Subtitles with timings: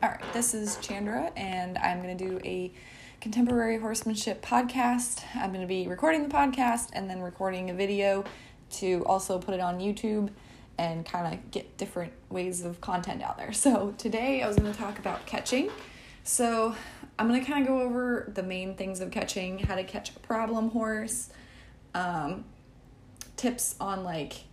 [0.00, 2.72] All right, this is Chandra, and I'm going to do a
[3.20, 5.24] contemporary horsemanship podcast.
[5.34, 8.22] I'm going to be recording the podcast and then recording a video
[8.74, 10.30] to also put it on YouTube
[10.78, 13.52] and kind of get different ways of content out there.
[13.52, 15.68] So, today I was going to talk about catching.
[16.22, 16.76] So,
[17.18, 20.14] I'm going to kind of go over the main things of catching, how to catch
[20.14, 21.28] a problem horse,
[21.94, 22.44] um,
[23.36, 24.44] tips on like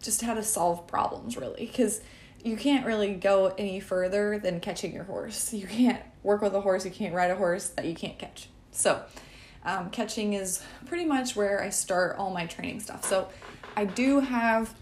[0.00, 1.66] just how to solve problems, really.
[1.66, 2.00] Because
[2.44, 5.52] you can't really go any further than catching your horse.
[5.52, 8.48] You can't work with a horse, you can't ride a horse that you can't catch.
[8.72, 9.02] So,
[9.64, 13.04] um, catching is pretty much where I start all my training stuff.
[13.04, 13.28] So,
[13.76, 14.74] I do have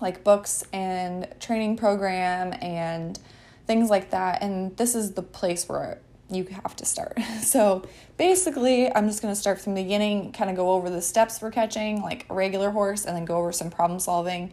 [0.00, 3.18] like books and training program and
[3.66, 7.18] things like that, and this is the place where you have to start.
[7.40, 7.84] So,
[8.16, 11.38] basically, I'm just going to start from the beginning, kind of go over the steps
[11.38, 14.52] for catching, like a regular horse, and then go over some problem solving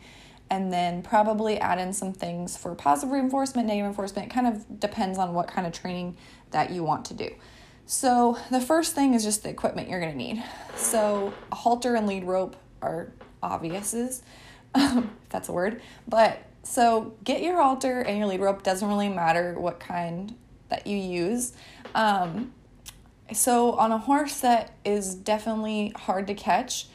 [0.50, 4.28] and then probably add in some things for positive reinforcement, negative reinforcement.
[4.28, 6.18] It kind of depends on what kind of training
[6.52, 7.30] that you want to do.
[7.86, 10.44] So, the first thing is just the equipment you're going to need.
[10.76, 14.22] So, a halter and lead rope are obviouses,
[14.76, 15.82] if that's a word.
[16.08, 20.36] But so, get your halter and your lead rope, doesn't really matter what kind
[20.68, 21.54] that you use.
[21.96, 22.54] Um,
[23.32, 26.88] so, on a horse that is definitely hard to catch,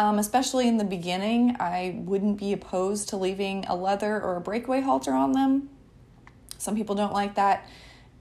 [0.00, 4.40] um, especially in the beginning, I wouldn't be opposed to leaving a leather or a
[4.40, 5.68] breakaway halter on them.
[6.56, 7.68] Some people don't like that.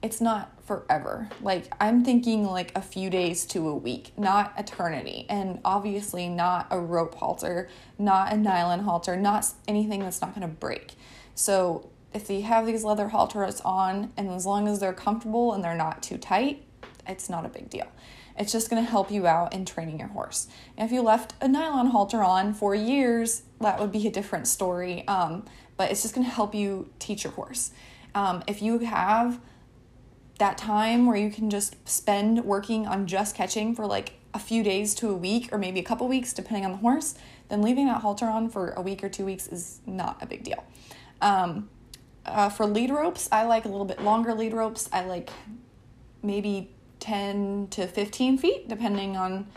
[0.04, 1.30] It's not forever.
[1.42, 5.26] Like, I'm thinking like a few days to a week, not eternity.
[5.30, 10.46] And obviously, not a rope halter, not a nylon halter, not anything that's not going
[10.46, 10.96] to break.
[11.34, 15.64] So, if you have these leather halters on, and as long as they're comfortable and
[15.64, 16.62] they're not too tight,
[17.08, 17.88] it's not a big deal.
[18.40, 20.48] It's just going to help you out in training your horse.
[20.78, 25.06] If you left a nylon halter on for years, that would be a different story.
[25.08, 25.46] Um,
[25.76, 27.72] but it's just going to help you teach your horse.
[28.16, 29.40] Um, if you have
[30.40, 34.64] that time where you can just spend working on just catching for like a few
[34.64, 37.16] days to a week or maybe a couple weeks, depending on the horse,
[37.50, 40.44] then leaving that halter on for a week or two weeks is not a big
[40.44, 40.64] deal.
[41.22, 41.70] Um,
[42.26, 44.88] uh, for lead ropes, I like a little bit longer lead ropes.
[44.94, 45.30] I like
[46.22, 49.48] maybe 10 to 15 feet, depending on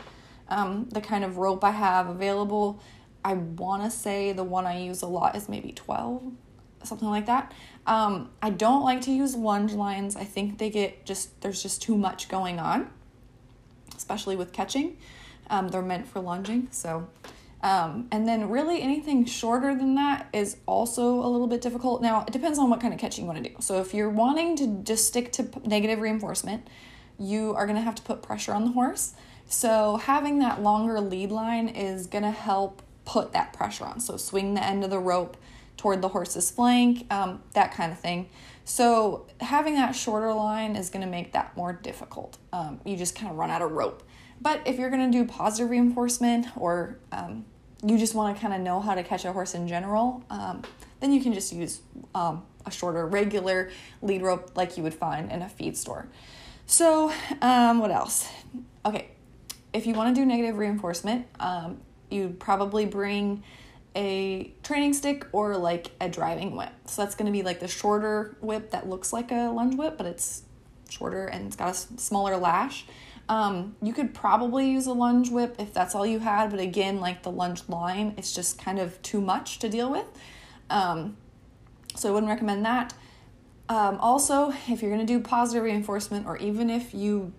[0.49, 2.81] um, the kind of rope I have available.
[3.23, 6.31] I want to say the one I use a lot is maybe 12,
[6.83, 7.53] something like that.
[7.87, 10.15] Um, I don't like to use lunge lines.
[10.15, 12.89] I think they get just, there's just too much going on,
[13.95, 14.97] especially with catching.
[15.49, 16.67] Um, they're meant for lunging.
[16.71, 17.07] So,
[17.61, 22.01] um, and then really anything shorter than that is also a little bit difficult.
[22.01, 23.55] Now, it depends on what kind of catching you want to do.
[23.59, 26.67] So, if you're wanting to just stick to negative reinforcement,
[27.19, 29.13] you are going to have to put pressure on the horse.
[29.47, 33.99] So, having that longer lead line is going to help put that pressure on.
[33.99, 35.37] So, swing the end of the rope
[35.77, 38.29] toward the horse's flank, um, that kind of thing.
[38.65, 42.37] So, having that shorter line is going to make that more difficult.
[42.51, 44.03] Um, you just kind of run out of rope.
[44.41, 47.45] But if you're going to do positive reinforcement or um,
[47.85, 50.63] you just want to kind of know how to catch a horse in general, um,
[50.99, 51.81] then you can just use
[52.15, 53.71] um, a shorter, regular
[54.01, 56.07] lead rope like you would find in a feed store.
[56.65, 58.29] So, um, what else?
[58.85, 59.09] Okay,
[59.73, 63.43] if you want to do negative reinforcement, um, you'd probably bring
[63.95, 66.71] a training stick or like a driving whip.
[66.85, 69.97] So that's going to be like the shorter whip that looks like a lunge whip,
[69.97, 70.43] but it's
[70.89, 72.85] shorter and it's got a smaller lash.
[73.29, 76.99] Um, you could probably use a lunge whip if that's all you had, but again,
[76.99, 80.05] like the lunge line, it's just kind of too much to deal with.
[80.69, 81.17] Um,
[81.95, 82.93] so I wouldn't recommend that.
[83.73, 87.33] Um, also, if you're going to do positive reinforcement, or even if you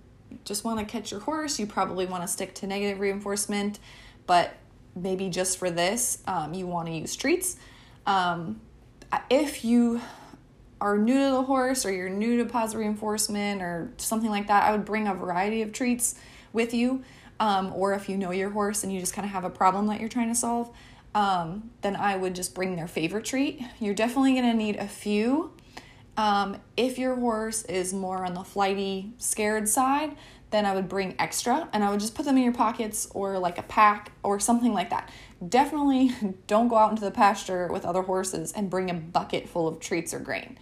[0.45, 3.79] just want to catch your horse, you probably want to stick to negative reinforcement,
[4.27, 4.57] but
[4.97, 7.57] maybe just for this, um, you want to use treats.
[8.05, 8.61] Um,
[9.31, 10.01] if you
[10.81, 14.65] are new to the horse or you're new to positive reinforcement or something like that,
[14.65, 16.17] I would bring a variety of treats
[16.53, 17.05] with you.
[17.39, 19.87] Um, or if you know your horse and you just kind of have a problem
[19.87, 20.75] that you're trying to solve,
[21.15, 23.63] um, then I would just bring their favorite treat.
[23.79, 25.53] You're definitely going to need a few
[26.17, 30.17] um, if your horse is more on the flighty, scared side,
[30.51, 33.39] then I would bring extra and I would just put them in your pockets or
[33.41, 35.11] like a pack or something like that.
[35.47, 36.13] Definitely
[36.47, 39.81] don't go out into the pasture with other horses and bring a bucket full of
[39.81, 40.57] treats or grain.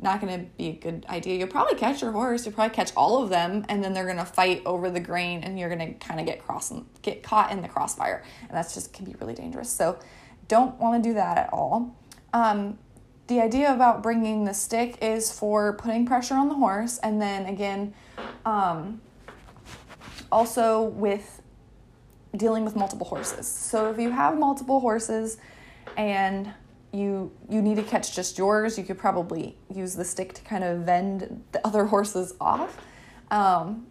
[0.00, 1.38] Not going to be a good idea.
[1.38, 4.16] You'll probably catch your horse, you'll probably catch all of them, and then they're going
[4.18, 7.22] to fight over the grain and you're going to kind of get cross and get
[7.22, 8.24] caught in the crossfire.
[8.42, 9.70] And that's just can be really dangerous.
[9.70, 9.98] So
[10.48, 11.96] don't want to do that at all.
[12.32, 12.78] Um,
[13.26, 17.46] the idea about bringing the stick is for putting pressure on the horse and then
[17.46, 17.92] again
[18.44, 19.00] um,
[20.30, 21.42] also with
[22.36, 25.38] dealing with multiple horses so if you have multiple horses
[25.96, 26.52] and
[26.96, 30.64] you you need to catch just yours, you could probably use the stick to kind
[30.64, 32.78] of vend the other horses off.
[33.30, 33.86] Um,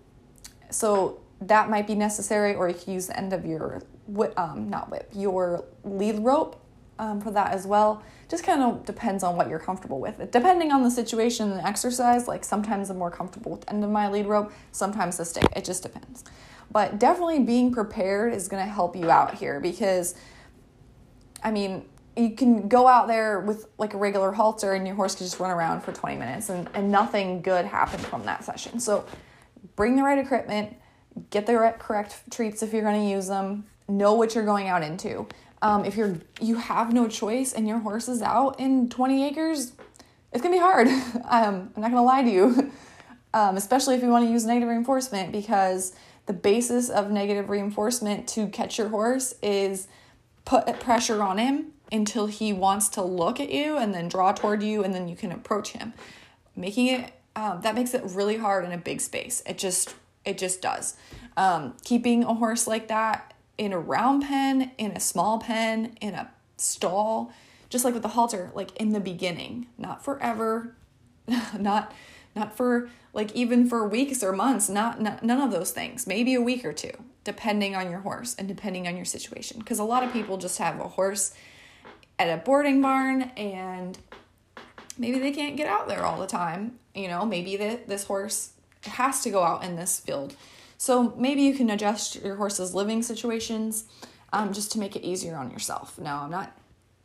[0.69, 4.69] so that might be necessary, or you can use the end of your whip, um,
[4.69, 6.61] not whip, your lead rope
[6.99, 8.03] um, for that as well.
[8.29, 10.31] Just kind of depends on what you're comfortable with.
[10.31, 14.09] Depending on the situation and exercise, like sometimes I'm more comfortable with end of my
[14.09, 15.45] lead rope, sometimes the stick.
[15.55, 16.23] It just depends.
[16.71, 20.15] But definitely being prepared is going to help you out here because,
[21.43, 21.85] I mean,
[22.17, 25.39] you can go out there with like a regular halter and your horse can just
[25.39, 28.79] run around for 20 minutes and, and nothing good happened from that session.
[28.79, 29.05] So
[29.75, 30.75] bring the right equipment,
[31.29, 34.81] get the correct treats if you're going to use them, know what you're going out
[34.81, 35.27] into.
[35.65, 39.71] Um, if you're you have no choice and your horse is out in 20 acres,
[40.31, 40.87] it's gonna be hard.
[41.27, 42.71] um, I'm not gonna lie to you,
[43.33, 45.95] um, especially if you want to use negative reinforcement because
[46.27, 49.87] the basis of negative reinforcement to catch your horse is
[50.45, 54.61] put pressure on him until he wants to look at you and then draw toward
[54.61, 55.93] you and then you can approach him.
[56.55, 59.41] Making it um, that makes it really hard in a big space.
[59.47, 59.95] It just
[60.25, 60.95] it just does.
[61.37, 66.13] Um, keeping a horse like that in a round pen in a small pen in
[66.13, 67.31] a stall
[67.69, 70.75] just like with the halter like in the beginning not forever
[71.57, 71.93] not
[72.35, 76.33] not for like even for weeks or months not, not none of those things maybe
[76.33, 76.91] a week or two
[77.25, 79.59] depending on your horse and depending on your situation.
[79.59, 81.33] Because a lot of people just have a horse
[82.17, 83.97] at a boarding barn and
[84.97, 88.53] maybe they can't get out there all the time you know maybe that this horse
[88.83, 90.33] has to go out in this field
[90.77, 93.85] so maybe you can adjust your horse's living situations
[94.33, 95.97] um, just to make it easier on yourself.
[95.99, 96.57] Now i'm not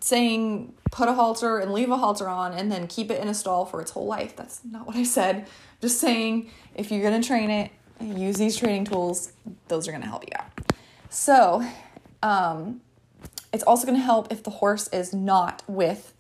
[0.02, 3.34] saying put a halter and leave a halter on and then keep it in a
[3.34, 4.34] stall for its whole life.
[4.36, 5.46] That's not what i said.
[5.80, 7.70] Just saying if you're going to train it
[8.00, 9.32] use these training tools.
[9.68, 10.50] Those are going to help you out.
[11.10, 11.64] So
[12.22, 12.80] um,
[13.52, 16.14] it's also going to help if the horse is not with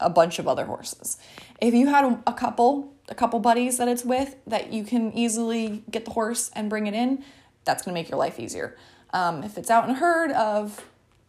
[0.00, 1.18] a bunch of other horses.
[1.60, 5.84] If you had a couple, a couple buddies that it's with that you can easily
[5.90, 7.24] get the horse and bring it in,
[7.64, 8.76] that's going to make your life easier.
[9.12, 10.84] Um, if it's out in a herd of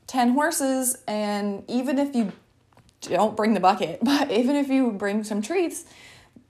[0.08, 2.32] 10 horses, and even if you
[3.02, 5.86] don't bring the bucket, but even if you bring some treats,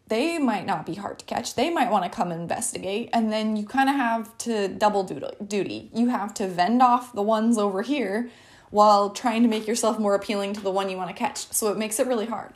[0.08, 1.56] they might not be hard to catch.
[1.56, 5.90] They might want to come investigate, and then you kind of have to double duty.
[5.94, 8.30] You have to vend off the ones over here
[8.70, 11.52] while trying to make yourself more appealing to the one you want to catch.
[11.52, 12.54] So it makes it really hard.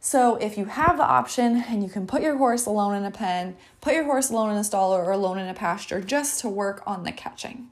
[0.00, 3.10] So if you have the option and you can put your horse alone in a
[3.10, 6.48] pen, put your horse alone in a stall or alone in a pasture just to
[6.48, 7.70] work on the catching,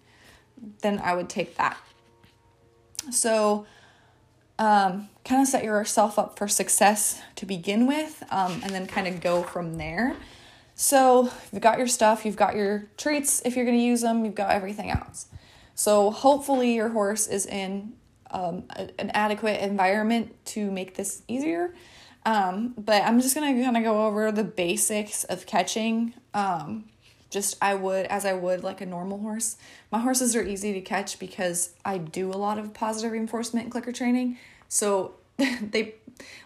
[0.82, 1.78] then I would take that.
[3.12, 3.66] So
[4.58, 9.06] um, kind of set yourself up for success to begin with um, and then kind
[9.06, 10.16] of go from there.
[10.74, 14.24] So you've got your stuff, you've got your treats if you're going to use them,
[14.24, 15.26] you've got everything else.
[15.74, 17.94] So hopefully your horse is in
[18.30, 21.74] um, a, an adequate environment to make this easier.
[22.26, 26.12] Um, but I'm just gonna kind of go over the basics of catching.
[26.34, 26.86] Um,
[27.30, 29.56] just I would as I would like a normal horse.
[29.92, 33.92] My horses are easy to catch because I do a lot of positive reinforcement clicker
[33.92, 34.38] training.
[34.68, 35.94] So they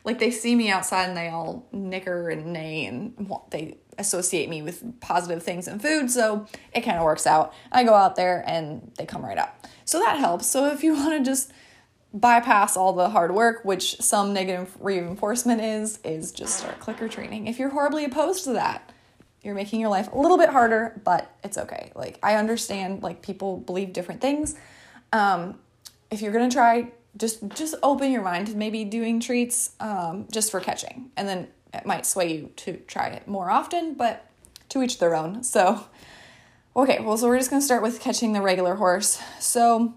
[0.05, 4.63] like they see me outside and they all nicker and neigh and they associate me
[4.63, 8.43] with positive things and food so it kind of works out i go out there
[8.47, 11.53] and they come right up so that helps so if you want to just
[12.13, 17.47] bypass all the hard work which some negative reinforcement is is just start clicker training.
[17.47, 18.91] If you're horribly opposed to that
[19.43, 21.93] you're making your life a little bit harder but it's okay.
[21.95, 24.57] Like i understand like people believe different things.
[25.13, 25.59] Um,
[26.11, 30.51] if you're gonna try just just open your mind to maybe doing treats um, just
[30.51, 31.11] for catching.
[31.17, 34.27] And then it might sway you to try it more often but
[34.71, 35.45] to each their own.
[35.45, 35.85] So
[36.75, 39.23] okay well so we're just to start with catching the regular horse.
[39.39, 39.95] So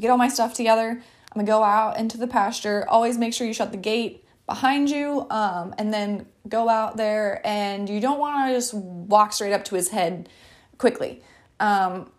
[0.00, 1.00] get all my stuff together
[1.32, 4.88] i'm to go out into the pasture always make sure you shut the gate behind
[4.88, 9.52] you um, and then go out there and you don't want to just walk straight
[9.52, 10.28] up to his head
[10.78, 11.22] quickly
[11.60, 12.10] um,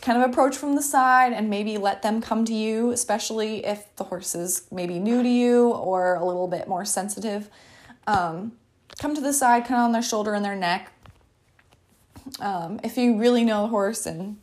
[0.00, 3.94] kind of approach from the side and maybe let them come to you, especially if
[3.96, 7.50] the horse is maybe new to you or a little bit more sensitive.
[8.06, 8.52] Um,
[8.98, 10.92] come to the side, kind of on their shoulder and their neck.
[12.38, 14.38] Um, if you really know the horse and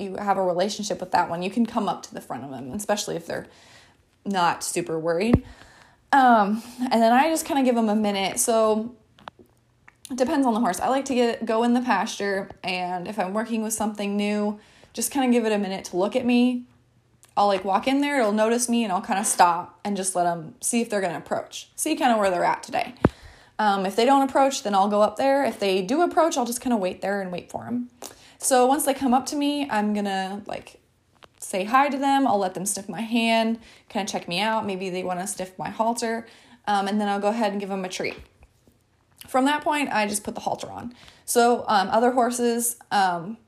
[0.00, 2.50] you have a relationship with that one, you can come up to the front of
[2.50, 3.46] them, especially if they're
[4.24, 5.44] not super worried.
[6.12, 8.38] Um, and then I just kind of give them a minute.
[8.40, 8.94] So
[10.10, 10.80] it depends on the horse.
[10.80, 14.58] I like to get go in the pasture, and if I'm working with something new,
[14.92, 16.64] just kind of give it a minute to look at me.
[17.36, 20.16] I'll like walk in there, it'll notice me, and I'll kind of stop and just
[20.16, 21.68] let them see if they're gonna approach.
[21.76, 22.94] See kind of where they're at today.
[23.60, 25.44] Um, if they don't approach, then I'll go up there.
[25.44, 27.90] If they do approach, I'll just kind of wait there and wait for them.
[28.38, 30.80] So once they come up to me, I'm gonna like
[31.40, 32.26] say hi to them.
[32.26, 34.66] I'll let them sniff my hand, kind of check me out.
[34.66, 36.26] Maybe they want to sniff my halter.
[36.66, 38.16] Um, and then I'll go ahead and give them a treat.
[39.26, 40.94] From that point, I just put the halter on.
[41.24, 43.38] So, um, other horses, um,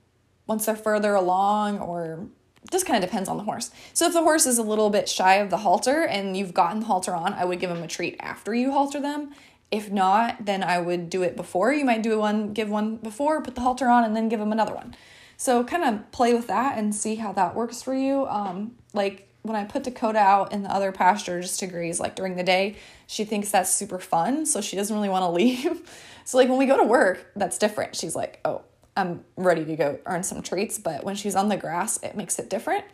[0.47, 2.26] once they're further along, or
[2.70, 3.70] just kind of depends on the horse.
[3.92, 6.80] So, if the horse is a little bit shy of the halter and you've gotten
[6.80, 9.32] the halter on, I would give them a treat after you halter them.
[9.71, 11.73] If not, then I would do it before.
[11.73, 14.53] You might do one, give one before, put the halter on, and then give them
[14.53, 14.97] another one.
[15.37, 18.27] So kind of play with that and see how that works for you.
[18.27, 22.15] Um, like when I put Dakota out in the other pasture just to graze, like
[22.15, 25.89] during the day, she thinks that's super fun, so she doesn't really want to leave.
[26.25, 27.97] so like when we go to work, that's different.
[27.97, 28.62] She's like, oh,
[28.97, 30.79] I'm ready to go earn some treats.
[30.79, 32.85] But when she's on the grass, it makes it different.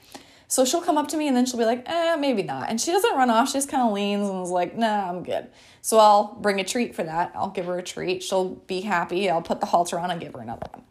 [0.49, 2.71] So she'll come up to me and then she'll be like, eh, maybe not.
[2.71, 3.49] And she doesn't run off.
[3.49, 5.49] She just kind of leans and is like, nah, I'm good.
[5.83, 7.33] So I'll bring a treat for that.
[7.35, 8.23] I'll give her a treat.
[8.23, 9.29] She'll be happy.
[9.29, 10.85] I'll put the halter on and give her another one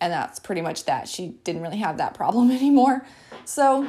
[0.00, 1.08] and that's pretty much that.
[1.08, 3.04] She didn't really have that problem anymore.
[3.44, 3.86] So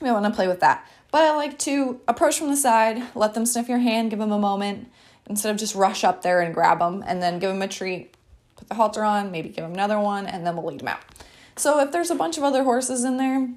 [0.00, 0.88] we want to play with that.
[1.10, 4.32] But I like to approach from the side, let them sniff your hand, give them
[4.32, 4.90] a moment
[5.28, 8.14] instead of just rush up there and grab them and then give them a treat,
[8.56, 11.00] put the halter on, maybe give them another one, and then we'll lead them out.
[11.56, 13.48] So if there's a bunch of other horses in there,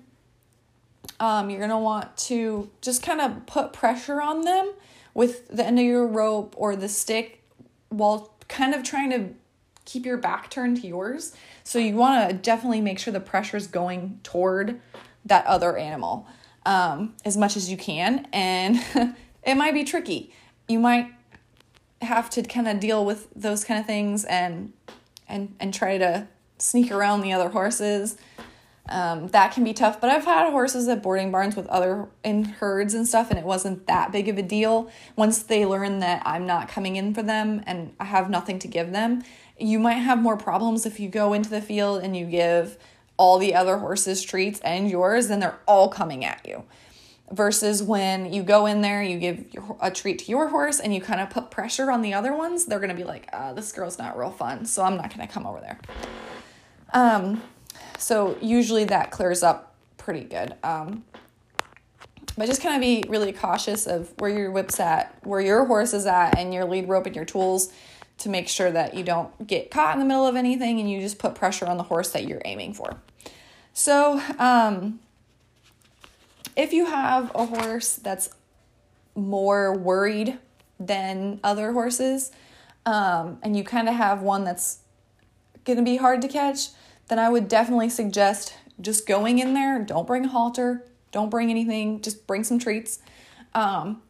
[1.19, 4.74] um, you're gonna want to just kind of put pressure on them
[5.13, 7.41] with the end of your rope or the stick
[7.89, 9.29] while kind of trying to
[9.86, 11.33] keep your back turned to yours.
[11.63, 14.79] So you want to definitely make sure the pressure is going toward
[15.25, 16.27] that other animal
[16.65, 18.27] um, as much as you can.
[18.31, 18.83] And
[19.43, 20.33] it might be tricky.
[20.67, 21.12] You might
[22.01, 24.74] have to kind of deal with those kind of things and
[25.27, 26.27] and and try to
[26.59, 28.17] sneak around the other horses.
[28.89, 32.46] Um, that can be tough, but I've had horses at boarding barns with other in
[32.46, 34.89] herds and stuff, and it wasn't that big of a deal.
[35.15, 38.67] Once they learn that I'm not coming in for them and I have nothing to
[38.67, 39.24] give them,
[39.60, 42.77] you might have more problems if you go into the field and you give
[43.17, 46.63] all the other horses treats and yours, then they're all coming at you.
[47.32, 49.46] Versus when you go in there, you give
[49.82, 52.65] a treat to your horse and you kind of put pressure on the other ones,
[52.65, 55.46] they're gonna be like, uh, this girl's not real fun, so I'm not gonna come
[55.46, 55.79] over there.
[56.94, 57.41] Um,
[57.98, 60.56] so usually that clears up pretty good.
[60.63, 61.04] Um,
[62.38, 65.94] but just kind of be really cautious of where your whip's at, where your horse
[65.94, 67.72] is at, and your lead rope and your tools
[68.20, 71.00] to make sure that you don't get caught in the middle of anything and you
[71.00, 72.98] just put pressure on the horse that you're aiming for.
[73.74, 75.00] So, um,
[76.56, 78.30] if you have a horse that's
[79.16, 80.39] more worried
[80.80, 82.32] than other horses,
[82.86, 84.80] um, and you kind of have one that's
[85.66, 86.70] going to be hard to catch,
[87.08, 89.80] then I would definitely suggest just going in there.
[89.80, 93.00] Don't bring a halter, don't bring anything, just bring some treats.
[93.54, 94.02] Um,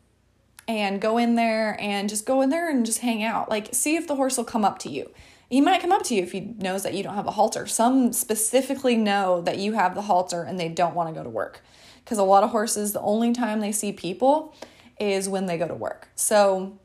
[0.67, 3.49] and go in there and just go in there and just hang out.
[3.49, 5.09] Like, see if the horse will come up to you.
[5.49, 7.65] He might come up to you if he knows that you don't have a halter.
[7.67, 11.29] Some specifically know that you have the halter and they don't want to go to
[11.29, 11.63] work.
[12.03, 14.53] Because a lot of horses, the only time they see people
[14.99, 16.09] is when they go to work.
[16.15, 16.77] So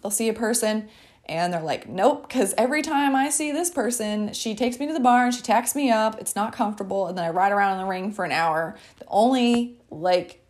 [0.00, 0.88] they'll see a person
[1.30, 4.92] and they're like, nope, because every time I see this person, she takes me to
[4.92, 7.78] the barn, she tacks me up, it's not comfortable, and then I ride around in
[7.78, 8.76] the ring for an hour.
[8.98, 10.44] The only like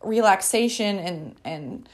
[0.00, 1.88] relaxation and and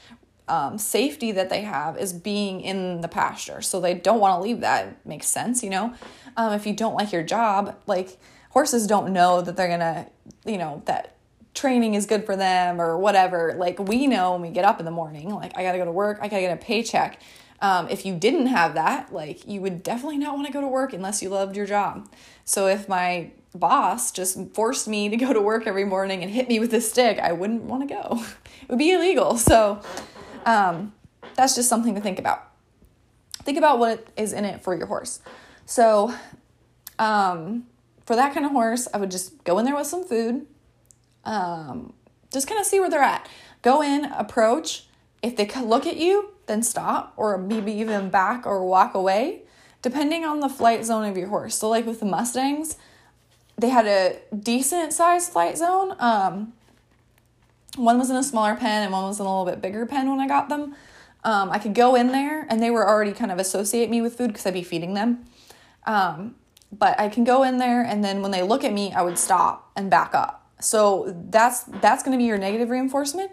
[0.47, 3.61] um, safety that they have is being in the pasture.
[3.61, 4.87] So they don't want to leave that.
[4.87, 5.93] It makes sense, you know.
[6.37, 8.19] Um, if you don't like your job, like
[8.51, 10.07] horses don't know that they're gonna,
[10.45, 11.15] you know, that
[11.55, 13.55] training is good for them or whatever.
[13.57, 15.91] Like we know when we get up in the morning, like I gotta go to
[15.91, 17.19] work, I gotta get a paycheck.
[17.61, 20.67] Um, if you didn't have that, like you would definitely not want to go to
[20.67, 22.09] work unless you loved your job.
[22.45, 26.47] So if my boss just forced me to go to work every morning and hit
[26.47, 28.23] me with a stick, I wouldn't want to go.
[28.61, 29.35] It would be illegal.
[29.35, 29.81] So
[30.45, 30.93] um,
[31.33, 32.51] that's just something to think about.
[33.43, 35.21] Think about what is in it for your horse.
[35.65, 36.13] So
[36.99, 37.65] um,
[38.05, 40.45] for that kind of horse, I would just go in there with some food,
[41.23, 41.93] um,
[42.31, 43.27] just kind of see where they're at.
[43.61, 44.85] Go in, approach.
[45.23, 49.43] If they look at you, then stop or maybe even back or walk away,
[49.81, 51.55] depending on the flight zone of your horse.
[51.55, 52.75] So, like with the Mustangs,
[53.57, 55.95] they had a decent sized flight zone.
[55.99, 56.53] Um,
[57.77, 60.09] one was in a smaller pen and one was in a little bit bigger pen
[60.09, 60.75] when I got them.
[61.23, 64.17] Um, I could go in there and they were already kind of associate me with
[64.17, 65.25] food because I'd be feeding them.
[65.85, 66.35] Um,
[66.71, 69.17] but I can go in there and then when they look at me, I would
[69.17, 70.39] stop and back up.
[70.61, 73.31] So that's that's going to be your negative reinforcement.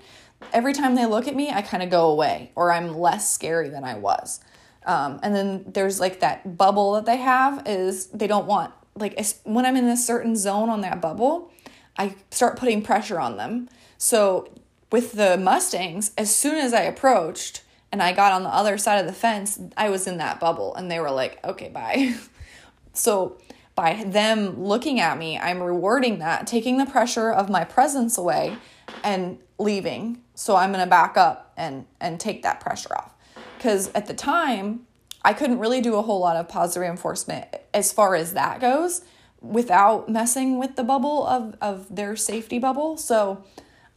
[0.52, 3.68] Every time they look at me, I kind of go away or I'm less scary
[3.68, 4.40] than I was.
[4.84, 9.18] Um, and then there's like that bubble that they have is they don't want like
[9.44, 11.50] when I'm in a certain zone on that bubble,
[11.98, 13.68] I start putting pressure on them.
[13.98, 14.48] So
[14.90, 17.62] with the Mustangs, as soon as I approached
[17.92, 20.74] and I got on the other side of the fence, I was in that bubble
[20.74, 22.14] and they were like, okay, bye.
[22.92, 23.38] so
[23.74, 28.56] by them looking at me, I'm rewarding that, taking the pressure of my presence away
[29.04, 30.22] and leaving.
[30.34, 33.14] So I'm going to back up and and take that pressure off.
[33.60, 34.86] Cuz at the time,
[35.22, 39.02] I couldn't really do a whole lot of positive reinforcement as far as that goes
[39.40, 42.96] without messing with the bubble of of their safety bubble.
[42.96, 43.44] So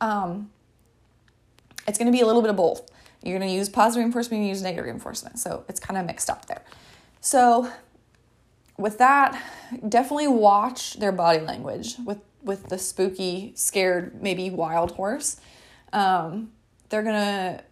[0.02, 0.50] um
[1.88, 2.90] it's going to be a little bit of both.
[3.24, 5.40] You're going to use positive reinforcement, you use negative reinforcement.
[5.40, 6.64] So it's kind of mixed up there.
[7.20, 7.70] So
[8.78, 9.42] with that,
[9.88, 15.42] definitely watch their body language with with the spooky, scared, maybe wild horse.
[15.94, 16.52] Um,
[16.90, 17.64] they're gonna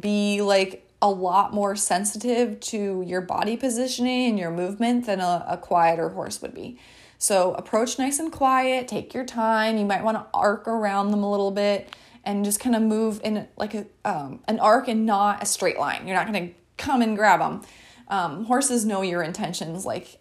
[0.00, 5.44] be like a lot more sensitive to your body positioning and your movement than a,
[5.48, 6.78] a quieter horse would be.
[7.18, 9.76] So approach nice and quiet, take your time.
[9.76, 13.20] You might want to arc around them a little bit and just kind of move
[13.24, 16.06] in like a um, an arc and not a straight line.
[16.06, 17.62] You're not going to come and grab them.
[18.08, 19.84] Um, horses know your intentions.
[19.84, 20.20] Like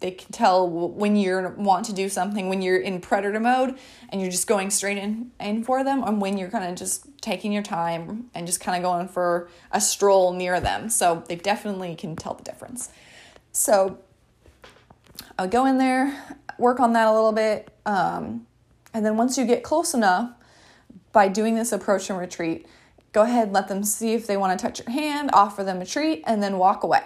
[0.00, 3.76] they can tell when you want to do something when you're in predator mode
[4.10, 7.06] and you're just going straight in, in for them and when you're kind of just
[7.20, 10.88] taking your time and just kind of going for a stroll near them.
[10.88, 12.90] So they definitely can tell the difference.
[13.52, 13.98] So
[15.38, 18.46] i'll go in there work on that a little bit um,
[18.92, 20.30] and then once you get close enough
[21.12, 22.66] by doing this approach and retreat
[23.12, 25.86] go ahead let them see if they want to touch your hand offer them a
[25.86, 27.02] treat and then walk away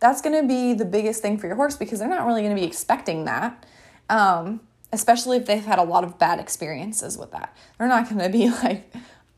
[0.00, 2.54] that's going to be the biggest thing for your horse because they're not really going
[2.54, 3.66] to be expecting that.
[4.08, 4.60] Um,
[4.92, 7.54] especially if they've had a lot of bad experiences with that.
[7.76, 8.92] They're not going to be like,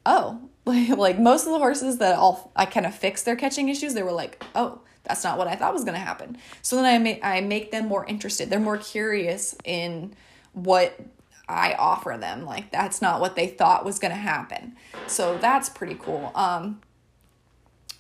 [0.07, 3.95] oh, like, most of the horses that all I kind of fixed their catching issues,
[3.95, 6.37] they were like, oh, that's not what I thought was going to happen.
[6.62, 8.50] So then I make I make them more interested.
[8.50, 10.14] They're more curious in
[10.52, 11.00] what
[11.49, 12.45] I offer them.
[12.45, 14.76] Like that's not what they thought was going to happen.
[15.07, 16.31] So that's pretty cool.
[16.35, 16.81] Um,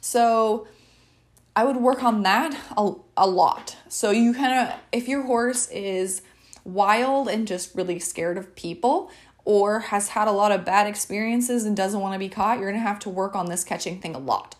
[0.00, 0.68] so
[1.56, 3.76] I would work on that a, a lot.
[3.88, 6.22] So you kind of, if your horse is
[6.64, 9.10] wild and just really scared of people,
[9.44, 12.70] or has had a lot of bad experiences and doesn't want to be caught, you're
[12.70, 14.54] going to have to work on this catching thing a lot.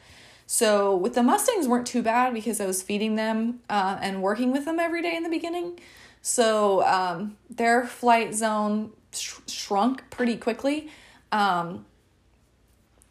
[0.47, 4.51] So with the Mustangs weren't too bad because I was feeding them uh, and working
[4.51, 5.79] with them every day in the beginning.
[6.23, 10.89] So um, their flight zone sh- shrunk pretty quickly.
[11.31, 11.87] Um,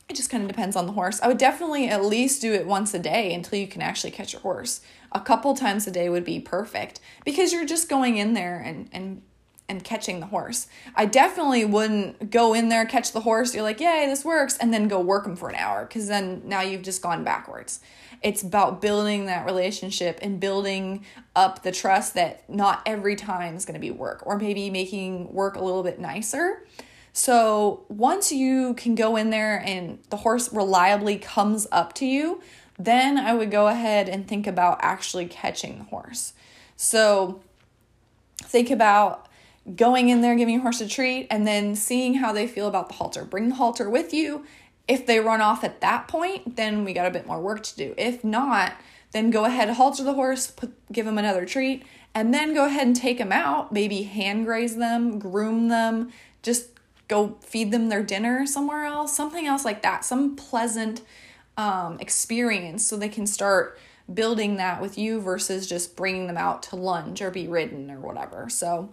[0.09, 1.21] it just kind of depends on the horse.
[1.21, 4.33] I would definitely at least do it once a day until you can actually catch
[4.33, 4.81] your horse.
[5.11, 8.89] A couple times a day would be perfect because you're just going in there and
[8.91, 9.21] and
[9.67, 10.65] and catching the horse.
[10.95, 13.53] I definitely wouldn't go in there catch the horse.
[13.53, 16.41] You're like, "Yay, this works." And then go work them for an hour cuz then
[16.43, 17.79] now you've just gone backwards.
[18.23, 23.65] It's about building that relationship and building up the trust that not every time is
[23.65, 26.65] going to be work or maybe making work a little bit nicer
[27.19, 32.41] so once you can go in there and the horse reliably comes up to you,
[32.77, 36.31] then I would go ahead and think about actually catching the horse.
[36.77, 37.41] So
[38.37, 39.27] think about
[39.75, 42.87] going in there, giving your horse a treat, and then seeing how they feel about
[42.87, 43.25] the halter.
[43.25, 44.45] Bring the halter with you.
[44.87, 47.75] If they run off at that point, then we got a bit more work to
[47.75, 47.93] do.
[47.97, 48.75] If not,
[49.11, 51.83] then go ahead, halter the horse, put, give them another treat,
[52.15, 53.73] and then go ahead and take them out.
[53.73, 56.78] Maybe hand graze them, groom them, just
[57.09, 61.01] go feed them their dinner somewhere else, something else like that, some pleasant
[61.57, 63.77] um, experience so they can start
[64.11, 67.99] building that with you versus just bringing them out to lunge or be ridden or
[67.99, 68.47] whatever.
[68.49, 68.89] So,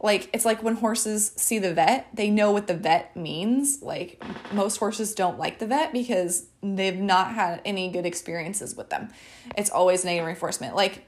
[0.00, 3.82] like, it's like when horses see the vet, they know what the vet means.
[3.82, 8.90] Like, most horses don't like the vet because they've not had any good experiences with
[8.90, 9.08] them.
[9.56, 10.74] It's always negative reinforcement.
[10.74, 11.06] Like,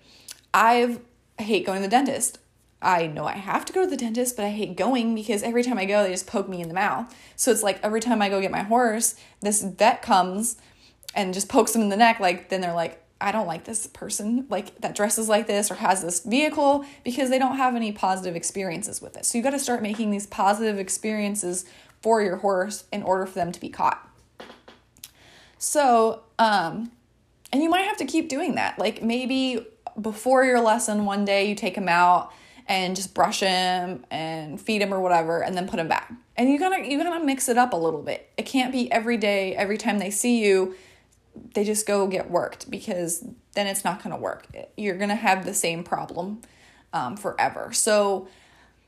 [0.53, 1.01] I've
[1.39, 2.41] I hate going to the dentist.
[2.81, 5.65] I know I have to go to the dentist, but I hate going because every
[5.65, 7.15] time I go, they just poke me in the mouth.
[7.35, 10.57] So it's like every time I go get my horse, this vet comes
[11.15, 12.21] and just pokes them in the neck.
[12.21, 15.75] Like, then they're like, I don't like this person, like that dresses like this or
[15.75, 19.27] has this vehicle because they don't have any positive experiences with it.
[19.27, 21.65] So you got to start making these positive experiences
[22.01, 24.09] for your horse in order for them to be caught.
[25.59, 26.93] So, um,
[27.53, 28.79] and you might have to keep doing that.
[28.79, 29.67] Like maybe
[30.01, 32.33] before your lesson one day, you take them out
[32.69, 36.13] and just brush him and feed him or whatever and then put him back.
[36.37, 38.31] And you gotta you gotta mix it up a little bit.
[38.37, 40.77] It can't be every day, every time they see you,
[41.55, 44.47] they just go get worked because then it's not gonna work.
[44.77, 46.43] You're gonna have the same problem
[46.93, 47.73] um, forever.
[47.73, 48.29] So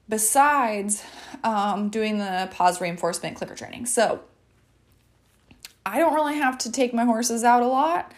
[0.09, 1.03] besides
[1.43, 3.87] um, doing the pause reinforcement clicker training.
[3.87, 4.21] So
[5.87, 8.13] I don't really have to take my horses out a lot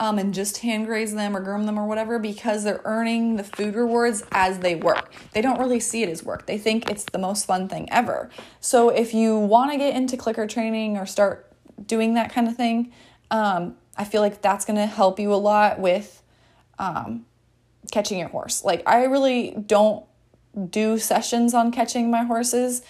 [0.00, 3.44] um, and just hand graze them or groom them or whatever because they're earning the
[3.44, 5.12] food rewards as they work.
[5.32, 6.46] They don't really see it as work.
[6.46, 8.30] They think it's the most fun thing ever.
[8.60, 11.52] So if you want to get into clicker training or start
[11.84, 12.92] doing that kind of thing,
[13.30, 16.22] um, I feel like that's going to help you a lot with
[16.78, 17.26] um,
[17.90, 18.64] catching your horse.
[18.64, 20.04] Like, I really don't
[20.70, 22.82] do sessions on catching my horses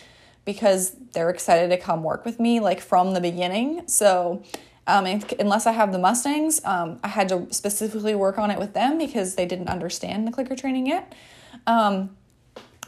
[0.44, 3.86] because they're excited to come work with me, like from the beginning.
[3.86, 4.42] So,
[4.88, 8.58] um, if, unless I have the Mustangs, um, I had to specifically work on it
[8.58, 11.14] with them because they didn't understand the clicker training yet.
[11.66, 12.16] Um,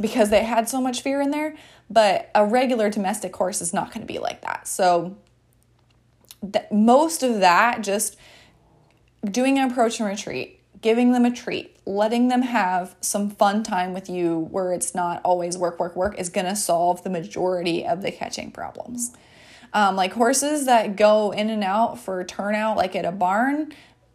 [0.01, 1.57] because they had so much fear in there.
[1.91, 4.67] But a regular domestic horse is not going to be like that.
[4.67, 5.17] So,
[6.73, 8.17] most of that, just
[9.25, 13.93] doing an approach and retreat, giving them a treat, letting them have some fun time
[13.93, 17.85] with you where it's not always work, work, work, is going to solve the majority
[17.85, 19.13] of the catching problems.
[19.73, 23.73] Um, like horses that go in and out for turnout, like at a barn,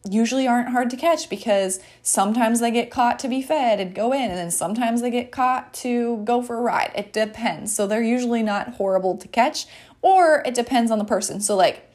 [0.09, 4.13] usually aren't hard to catch because sometimes they get caught to be fed and go
[4.13, 6.91] in, and then sometimes they get caught to go for a ride.
[6.95, 7.73] It depends.
[7.73, 9.65] So they're usually not horrible to catch,
[10.01, 11.39] or it depends on the person.
[11.41, 11.89] So, like,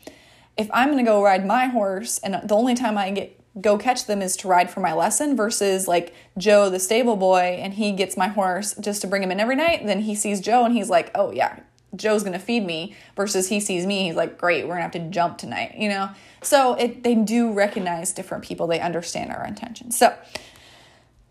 [0.57, 4.07] if I'm gonna go ride my horse and the only time I get go catch
[4.07, 7.91] them is to ride for my lesson versus like Joe the stable boy and he
[7.91, 10.75] gets my horse just to bring him in every night, then he sees Joe and
[10.75, 11.61] he's like, "Oh yeah,
[11.97, 15.11] Joe's gonna feed me versus he sees me, he's like, great, we're gonna have to
[15.11, 16.11] jump tonight, you know?
[16.43, 19.99] So it they do recognize different people, they understand our intentions.
[19.99, 20.17] So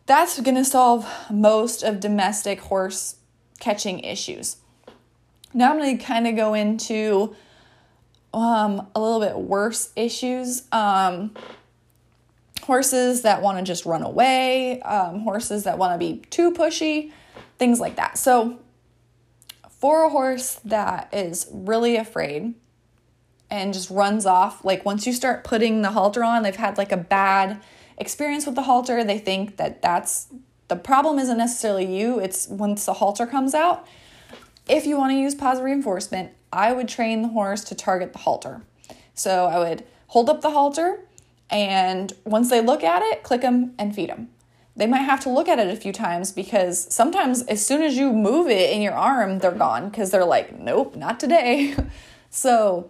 [0.05, 3.15] that's gonna solve most of domestic horse
[3.59, 4.57] catching issues.
[5.53, 7.35] Now I'm gonna kind of go into
[8.33, 10.63] um, a little bit worse issues.
[10.71, 11.33] Um,
[12.69, 17.11] horses that want to just run away, um, horses that want to be too pushy,
[17.57, 18.15] things like that.
[18.15, 18.59] So
[19.79, 22.53] for a horse that is really afraid
[23.49, 26.91] and just runs off, like once you start putting the halter on, they've had like
[26.91, 27.61] a bad
[27.97, 29.03] experience with the halter.
[29.03, 30.27] They think that that's
[30.67, 33.87] the problem isn't necessarily you, it's once the halter comes out.
[34.67, 38.19] If you want to use positive reinforcement, I would train the horse to target the
[38.19, 38.61] halter.
[39.15, 40.99] So I would hold up the halter,
[41.49, 44.29] and once they look at it, click them and feed them
[44.75, 47.97] they might have to look at it a few times because sometimes as soon as
[47.97, 51.75] you move it in your arm, they're gone because they're like, nope, not today.
[52.29, 52.89] so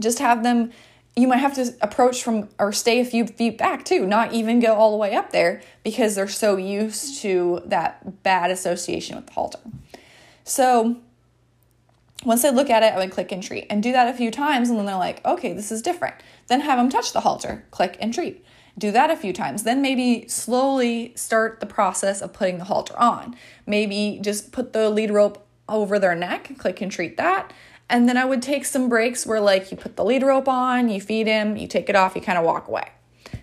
[0.00, 0.72] just have them,
[1.14, 4.58] you might have to approach from or stay a few feet back too, not even
[4.58, 9.26] go all the way up there because they're so used to that bad association with
[9.26, 9.60] the halter.
[10.42, 10.96] So
[12.24, 14.30] once they look at it, I would click and treat and do that a few
[14.30, 16.14] times, and then they're like, okay, this is different.
[16.46, 18.44] Then have them touch the halter, click and treat.
[18.76, 19.62] Do that a few times.
[19.62, 23.36] Then maybe slowly start the process of putting the halter on.
[23.66, 27.52] Maybe just put the lead rope over their neck, click and treat that.
[27.88, 30.88] And then I would take some breaks where, like, you put the lead rope on,
[30.88, 32.90] you feed him, you take it off, you kind of walk away.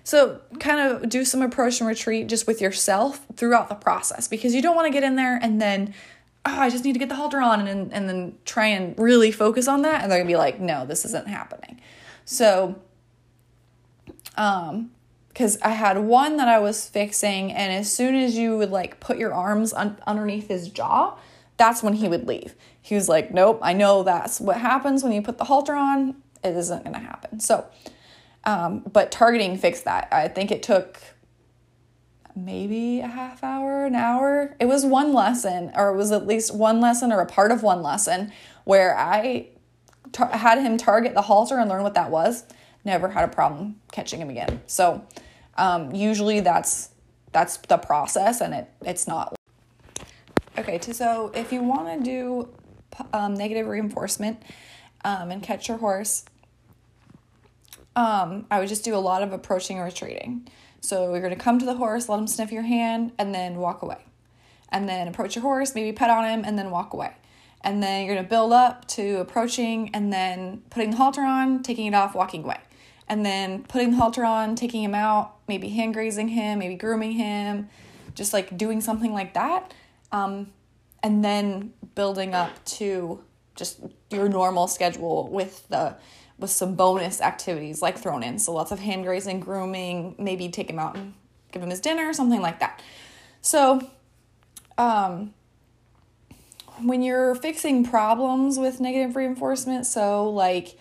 [0.03, 4.55] So, kind of do some approach and retreat just with yourself throughout the process because
[4.55, 5.93] you don't want to get in there and then,
[6.45, 9.31] oh, I just need to get the halter on and, and then try and really
[9.31, 10.01] focus on that.
[10.01, 11.79] And they're going to be like, no, this isn't happening.
[12.25, 12.81] So,
[14.37, 14.91] um,
[15.33, 18.99] because I had one that I was fixing, and as soon as you would like
[18.99, 21.17] put your arms un- underneath his jaw,
[21.55, 22.53] that's when he would leave.
[22.81, 26.15] He was like, Nope, I know that's what happens when you put the halter on.
[26.43, 27.39] It isn't to happen.
[27.39, 27.65] So,
[28.43, 30.09] um, but targeting fixed that.
[30.11, 30.99] I think it took
[32.35, 34.55] maybe a half hour, an hour.
[34.59, 37.63] It was one lesson, or it was at least one lesson or a part of
[37.63, 38.33] one lesson
[38.65, 39.47] where I
[40.11, 42.43] tar- had him target the halter and learn what that was
[42.83, 44.61] never had a problem catching him again.
[44.67, 45.05] So
[45.57, 46.89] um, usually that's
[47.31, 49.35] that's the process, and it it's not.
[50.57, 52.49] Okay, so if you want to do
[53.13, 54.41] um, negative reinforcement
[55.05, 56.25] um, and catch your horse,
[57.95, 60.47] um, I would just do a lot of approaching and retreating.
[60.81, 63.55] So you're going to come to the horse, let him sniff your hand, and then
[63.55, 63.99] walk away.
[64.69, 67.13] And then approach your horse, maybe pet on him, and then walk away.
[67.61, 71.61] And then you're going to build up to approaching and then putting the halter on,
[71.61, 72.57] taking it off, walking away
[73.11, 77.11] and then putting the halter on, taking him out, maybe hand grazing him, maybe grooming
[77.11, 77.67] him,
[78.15, 79.73] just like doing something like that.
[80.13, 80.47] Um,
[81.03, 83.21] and then building up to
[83.53, 85.97] just your normal schedule with the
[86.39, 88.39] with some bonus activities like thrown in.
[88.39, 91.13] So lots of hand grazing, grooming, maybe take him out and
[91.51, 92.81] give him his dinner, something like that.
[93.41, 93.89] So
[94.77, 95.33] um,
[96.81, 100.77] when you're fixing problems with negative reinforcement, so like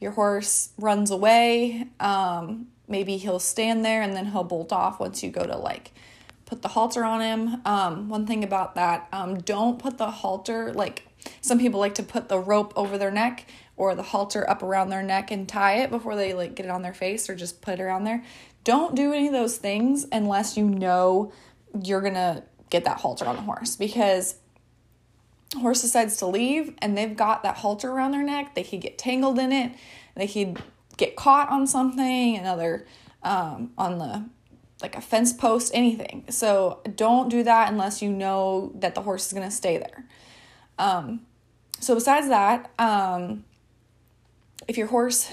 [0.00, 1.86] your horse runs away.
[2.00, 5.92] Um, maybe he'll stand there and then he'll bolt off once you go to like
[6.46, 7.62] put the halter on him.
[7.64, 11.06] Um, one thing about that, um, don't put the halter like
[11.40, 14.90] some people like to put the rope over their neck or the halter up around
[14.90, 17.62] their neck and tie it before they like get it on their face or just
[17.62, 18.22] put it around there.
[18.62, 21.32] Don't do any of those things unless you know
[21.82, 24.36] you're gonna get that halter on the horse because
[25.60, 28.98] horse decides to leave and they've got that halter around their neck, they could get
[28.98, 29.72] tangled in it,
[30.14, 30.62] they could
[30.96, 32.86] get caught on something, another
[33.22, 34.24] um, on the
[34.82, 36.24] like a fence post, anything.
[36.28, 40.04] So don't do that unless you know that the horse is going to stay there.
[40.78, 41.22] Um,
[41.80, 43.44] so besides that, um,
[44.68, 45.30] if your horse,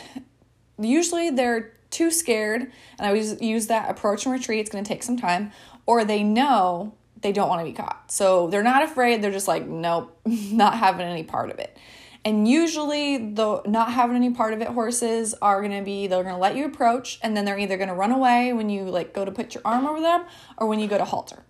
[0.79, 4.60] usually they're too scared, and I always use that approach and retreat.
[4.62, 5.51] It's going to take some time,
[5.86, 8.12] or they know they don't want to be caught.
[8.12, 9.21] So they're not afraid.
[9.21, 11.77] They're just like, nope, not having any part of it.
[12.23, 16.21] And usually, the not having any part of it horses are going to be they're
[16.21, 18.84] going to let you approach, and then they're either going to run away when you
[18.84, 20.25] like go to put your arm over them,
[20.57, 21.43] or when you go to halter.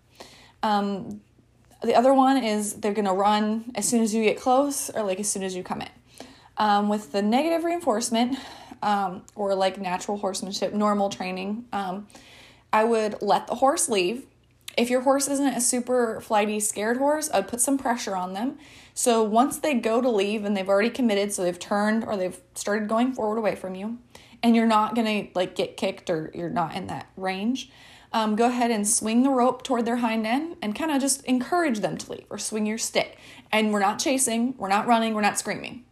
[0.64, 1.20] Um,
[1.84, 5.04] the other one is they're going to run as soon as you get close, or
[5.04, 5.90] like as soon as you come in.
[6.56, 8.38] Um, with the negative reinforcement,
[8.82, 12.08] um, or like natural horsemanship, normal training, um,
[12.72, 14.26] I would let the horse leave.
[14.78, 18.58] If your horse isn't a super flighty, scared horse, I'd put some pressure on them
[18.94, 22.40] so once they go to leave and they've already committed, so they've turned or they've
[22.56, 24.00] started going forward away from you,
[24.44, 27.72] and you're not gonna like get kicked or you're not in that range,
[28.14, 31.24] um, go ahead and swing the rope toward their hind end and kind of just
[31.26, 33.18] encourage them to leave or swing your stick.
[33.52, 35.86] And we're not chasing, we're not running, we're not screaming.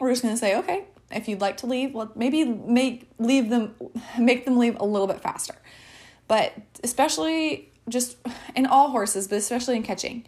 [0.00, 3.74] We're just gonna say, okay, if you'd like to leave, well, maybe make leave them,
[4.18, 5.54] make them leave a little bit faster.
[6.26, 8.16] But especially just
[8.54, 10.24] in all horses, but especially in catching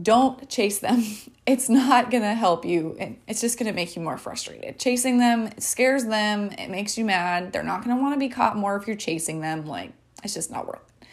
[0.00, 1.04] don't chase them.
[1.44, 2.96] It's not going to help you.
[3.26, 4.78] It's just going to make you more frustrated.
[4.78, 7.52] Chasing them scares them, it makes you mad.
[7.52, 9.66] They're not going to want to be caught more if you're chasing them.
[9.66, 11.06] Like, it's just not worth it.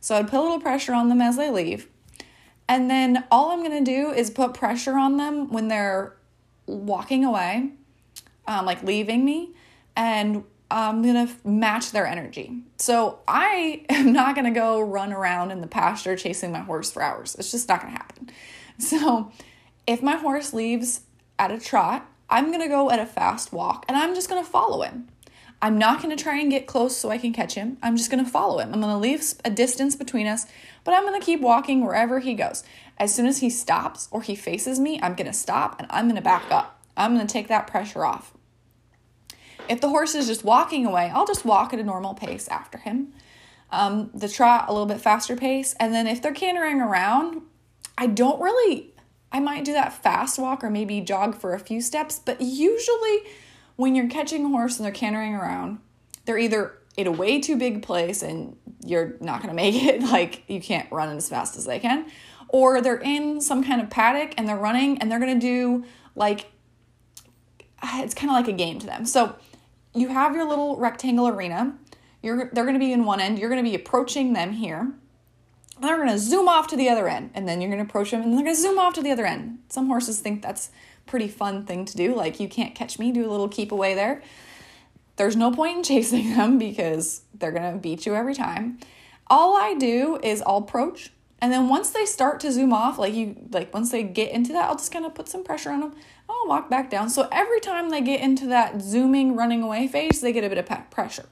[0.00, 1.88] So I'd put a little pressure on them as they leave.
[2.68, 6.14] And then all I'm going to do is put pressure on them when they're
[6.66, 7.72] walking away,
[8.46, 9.50] um, like leaving me.
[9.96, 12.62] And I'm gonna match their energy.
[12.78, 17.02] So I am not gonna go run around in the pasture chasing my horse for
[17.02, 17.36] hours.
[17.38, 18.30] It's just not gonna happen.
[18.78, 19.30] So
[19.86, 21.02] if my horse leaves
[21.38, 24.82] at a trot, I'm gonna go at a fast walk and I'm just gonna follow
[24.82, 25.08] him.
[25.60, 27.76] I'm not gonna try and get close so I can catch him.
[27.80, 28.72] I'm just gonna follow him.
[28.72, 30.46] I'm gonna leave a distance between us,
[30.82, 32.64] but I'm gonna keep walking wherever he goes.
[32.98, 36.22] As soon as he stops or he faces me, I'm gonna stop and I'm gonna
[36.22, 36.82] back up.
[36.96, 38.32] I'm gonna take that pressure off.
[39.68, 42.78] If the horse is just walking away, I'll just walk at a normal pace after
[42.78, 43.12] him.
[43.70, 45.74] Um, the trot a little bit faster pace.
[45.80, 47.42] And then if they're cantering around,
[47.96, 48.92] I don't really,
[49.30, 52.18] I might do that fast walk or maybe jog for a few steps.
[52.18, 53.20] But usually
[53.76, 55.78] when you're catching a horse and they're cantering around,
[56.24, 60.02] they're either in a way too big place and you're not going to make it,
[60.10, 62.06] like you can't run as fast as they can,
[62.48, 65.84] or they're in some kind of paddock and they're running and they're going to do
[66.14, 66.52] like,
[67.82, 69.06] it's kind of like a game to them.
[69.06, 69.36] So
[69.94, 71.76] you have your little rectangle arena.
[72.22, 73.38] You're, they're going to be in one end.
[73.38, 74.92] You're going to be approaching them here.
[75.80, 78.12] They're going to zoom off to the other end, and then you're going to approach
[78.12, 79.58] them, and they're going to zoom off to the other end.
[79.68, 80.70] Some horses think that's
[81.06, 82.14] pretty fun thing to do.
[82.14, 84.22] Like, you can't catch me, do a little keep away there.
[85.16, 88.78] There's no point in chasing them because they're going to beat you every time.
[89.26, 91.10] All I do is I'll approach,
[91.42, 94.54] and then once they start to zoom off, like you, like once they get into
[94.54, 95.94] that, I'll just kind of put some pressure on them
[96.32, 97.10] I'll walk back down.
[97.10, 100.58] So every time they get into that zooming, running away phase, they get a bit
[100.58, 101.26] of pressure.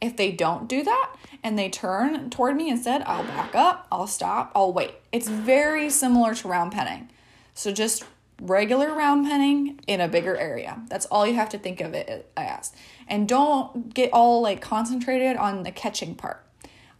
[0.00, 4.06] If they don't do that and they turn toward me instead, I'll back up, I'll
[4.06, 4.94] stop, I'll wait.
[5.12, 7.08] It's very similar to round penning.
[7.54, 8.04] So just
[8.40, 10.82] regular round penning in a bigger area.
[10.88, 12.72] That's all you have to think of it as.
[13.06, 16.44] And don't get all like concentrated on the catching part.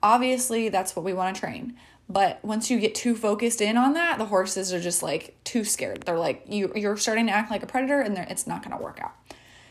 [0.02, 1.76] Obviously, that's what we want to train.
[2.08, 5.64] But once you get too focused in on that, the horses are just like too
[5.64, 6.02] scared.
[6.02, 8.82] They're like you you're starting to act like a predator and it's not going to
[8.82, 9.12] work out.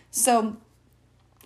[0.10, 0.58] So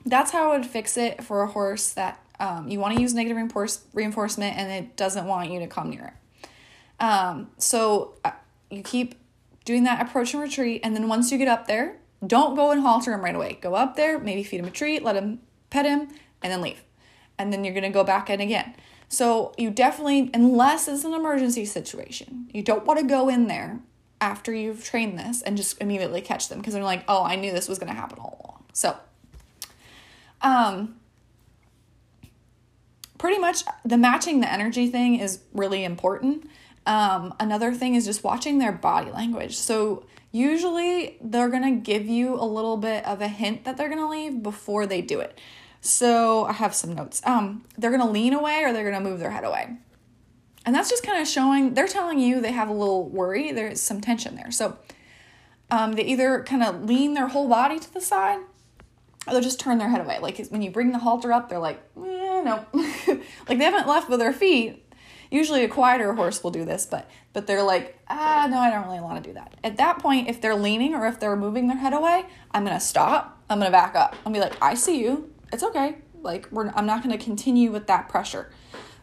[0.05, 3.13] that's how I would fix it for a horse that um, you want to use
[3.13, 6.53] negative reinforce, reinforcement and it doesn't want you to come near it.
[7.03, 8.31] Um, so uh,
[8.69, 9.15] you keep
[9.65, 12.81] doing that approach and retreat, and then once you get up there, don't go and
[12.81, 13.57] halter him right away.
[13.61, 16.07] Go up there, maybe feed him a treat, let him pet him,
[16.41, 16.83] and then leave.
[17.37, 18.75] And then you're gonna go back in again.
[19.09, 23.79] So you definitely, unless it's an emergency situation, you don't want to go in there
[24.21, 27.51] after you've trained this and just immediately catch them because they're like, oh, I knew
[27.51, 28.63] this was going to happen all along.
[28.73, 28.97] So,
[30.41, 30.95] um,
[33.17, 36.49] pretty much the matching the energy thing is really important.
[36.85, 39.55] Um, another thing is just watching their body language.
[39.57, 43.87] So, usually they're going to give you a little bit of a hint that they're
[43.87, 45.39] going to leave before they do it.
[45.85, 47.21] So I have some notes.
[47.25, 49.77] Um, they're gonna lean away or they're gonna move their head away.
[50.65, 53.79] And that's just kind of showing, they're telling you they have a little worry, there's
[53.79, 54.49] some tension there.
[54.49, 54.77] So
[55.69, 58.39] um, they either kind of lean their whole body to the side
[59.27, 60.17] or they'll just turn their head away.
[60.19, 62.65] Like when you bring the halter up, they're like, eh, no.
[62.73, 64.81] like they haven't left with their feet.
[65.29, 68.85] Usually a quieter horse will do this, but but they're like, ah, no, I don't
[68.85, 69.55] really want to do that.
[69.63, 72.79] At that point, if they're leaning or if they're moving their head away, I'm gonna
[72.79, 73.43] stop.
[73.49, 74.15] I'm gonna back up.
[74.23, 75.97] Gonna be like, I see you it's okay.
[76.21, 78.51] Like we're I'm not going to continue with that pressure.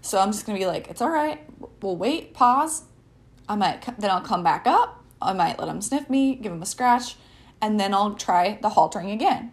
[0.00, 1.40] So I'm just going to be like, it's all right.
[1.80, 2.82] We'll wait, pause.
[3.48, 5.04] I might then I'll come back up.
[5.20, 7.16] I might let him sniff me, give him a scratch,
[7.60, 9.52] and then I'll try the haltering again.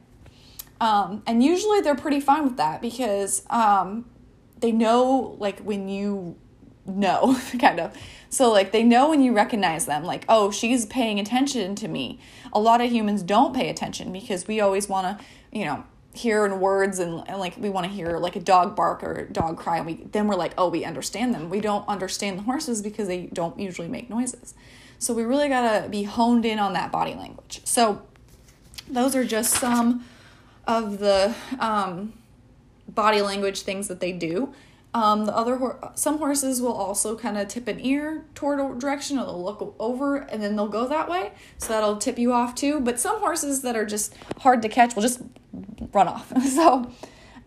[0.82, 4.06] Um, and usually they're pretty fine with that because um,
[4.60, 6.38] they know like when you
[6.86, 7.96] know kind of
[8.30, 12.20] so like they know when you recognize them like oh she's paying attention to me
[12.52, 16.46] a lot of humans don't pay attention because we always want to you know hear
[16.46, 19.58] in words and, and like we want to hear like a dog bark or dog
[19.58, 22.82] cry and we then we're like oh we understand them we don't understand the horses
[22.82, 24.56] because they don't usually make noises
[24.98, 28.02] so we really got to be honed in on that body language so
[28.90, 30.04] those are just some
[30.66, 32.12] of the um,
[32.88, 34.54] body language things that they do
[34.94, 39.20] um, the other some horses will also kind of tip an ear toward a direction,
[39.20, 41.32] or they'll look over and then they'll go that way.
[41.60, 42.80] So that'll tip you off too.
[42.80, 45.22] But some horses that are just hard to catch will just
[45.94, 46.32] run off.
[46.48, 46.92] so,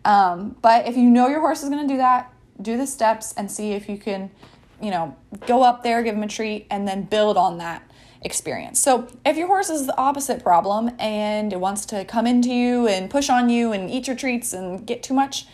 [0.05, 3.33] um, but if you know your horse is going to do that, do the steps
[3.33, 4.31] and see if you can,
[4.81, 5.15] you know,
[5.47, 7.89] go up there, give them a treat, and then build on that
[8.21, 8.79] experience.
[8.79, 12.87] So if your horse is the opposite problem and it wants to come into you
[12.87, 15.45] and push on you and eat your treats and get too much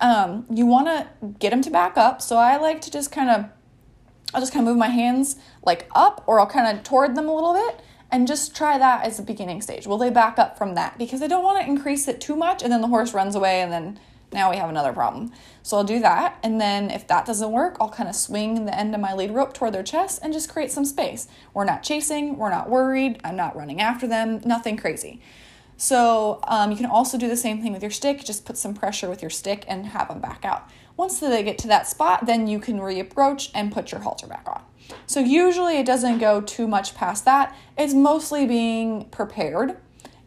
[0.00, 1.06] um, you want to
[1.38, 2.22] get them to back up.
[2.22, 3.44] So I like to just kind of,
[4.32, 7.28] I'll just kind of move my hands like up or I'll kind of toward them
[7.28, 7.80] a little bit
[8.12, 9.86] and just try that as a beginning stage.
[9.86, 10.98] Will they back up from that?
[10.98, 13.60] Because I don't want to increase it too much and then the horse runs away
[13.60, 14.00] and then
[14.32, 15.32] now we have another problem.
[15.62, 16.38] So I'll do that.
[16.42, 19.32] And then if that doesn't work, I'll kind of swing the end of my lead
[19.32, 21.26] rope toward their chest and just create some space.
[21.52, 25.20] We're not chasing, we're not worried, I'm not running after them, nothing crazy.
[25.76, 28.22] So um, you can also do the same thing with your stick.
[28.22, 30.68] Just put some pressure with your stick and have them back out.
[31.00, 34.46] Once they get to that spot, then you can reapproach and put your halter back
[34.46, 34.62] on.
[35.06, 37.56] So usually it doesn't go too much past that.
[37.78, 39.78] It's mostly being prepared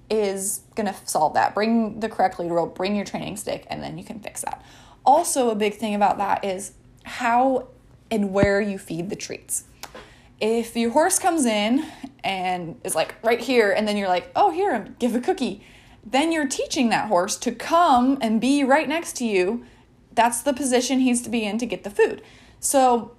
[0.10, 1.54] is going to solve that.
[1.54, 4.66] Bring the correct lead rope, bring your training stick, and then you can fix that.
[5.06, 6.72] Also, a big thing about that is
[7.04, 7.68] how
[8.10, 9.66] and where you feed the treats
[10.44, 11.86] if your horse comes in
[12.24, 15.64] and is like right here, and then you're like, oh, here, give a cookie,
[16.06, 19.64] then you're teaching that horse to come and be right next to you.
[20.16, 22.22] That's the position he's to be in to get the food.
[22.60, 23.16] So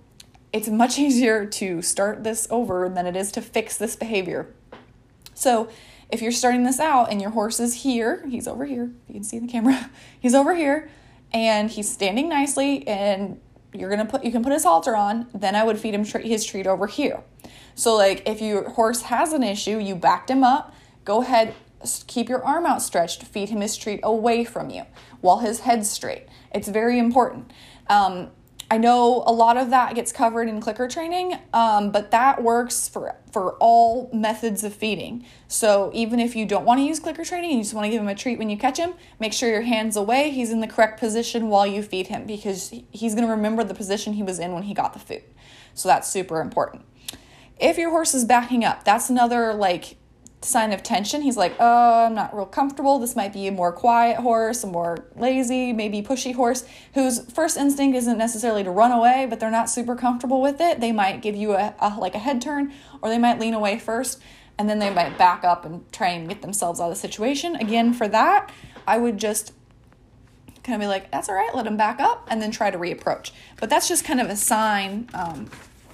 [0.53, 4.55] it's much easier to start this over than it is to fix this behavior.
[5.35, 5.69] So
[6.11, 9.25] if you're starting this out and your horse is here, he's over here, you can
[9.25, 10.89] see the camera, he's over here,
[11.35, 13.41] and he's standing nicely and
[13.75, 16.45] you're gonna put you can put his halter on then i would feed him his
[16.47, 17.23] treat over here
[17.75, 20.73] so like if your horse has an issue you backed him up
[21.05, 21.53] go ahead
[22.07, 24.85] keep your arm outstretched feed him his treat away from you
[25.21, 27.53] while his head's straight it's very important
[27.89, 28.31] um,
[28.71, 32.89] I know a lot of that gets covered in clicker training, um, but that works
[32.89, 35.25] for for all methods of feeding.
[35.49, 38.01] So even if you don't want to use clicker training you just want to give
[38.01, 40.31] him a treat when you catch him, make sure your hands away.
[40.31, 43.75] He's in the correct position while you feed him because he's going to remember the
[43.75, 45.23] position he was in when he got the food.
[45.75, 46.85] So that's super important.
[47.61, 49.97] If your horse is backing up, that's another like
[50.45, 51.23] sign of tension.
[51.23, 52.99] He's like, oh, I'm not real comfortable.
[52.99, 57.57] This might be a more quiet horse, a more lazy, maybe pushy horse whose first
[57.57, 60.81] instinct isn't necessarily to run away, but they're not super comfortable with it.
[60.81, 63.79] They might give you a, a like a head turn, or they might lean away
[63.79, 64.21] first,
[64.59, 67.57] and then they might back up and try and get themselves out of the situation.
[67.57, 68.53] Again, for that,
[68.87, 69.53] I would just
[70.63, 72.79] kind of be like, that's all right, let them back up, and then try to
[72.79, 73.33] reapproach.
[73.61, 75.51] But that's just kind of a sign um,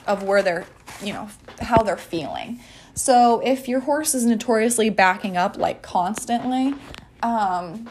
[0.06, 0.66] of where they're,
[1.02, 1.28] you know,
[1.60, 2.60] how they're feeling.
[3.00, 6.74] So if your horse is notoriously backing up like constantly,
[7.22, 7.88] um,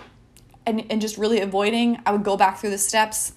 [0.67, 3.34] and, and just really avoiding, I would go back through the steps,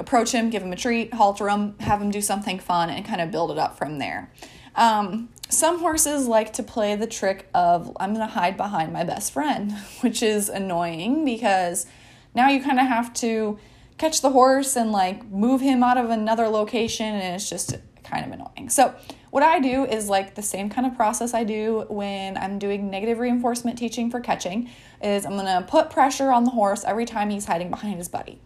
[0.00, 3.20] approach him, give him a treat, halter him, have him do something fun, and kind
[3.20, 4.32] of build it up from there.
[4.74, 9.04] Um, some horses like to play the trick of I'm going to hide behind my
[9.04, 11.86] best friend, which is annoying because
[12.34, 13.56] now you kind of have to
[13.98, 18.26] catch the horse and like move him out of another location, and it's just kind
[18.26, 18.68] of annoying.
[18.68, 18.96] So
[19.30, 22.90] what I do is like the same kind of process I do when I'm doing
[22.90, 24.70] negative reinforcement teaching for catching
[25.02, 28.08] is I'm going to put pressure on the horse every time he's hiding behind his
[28.08, 28.40] buddy.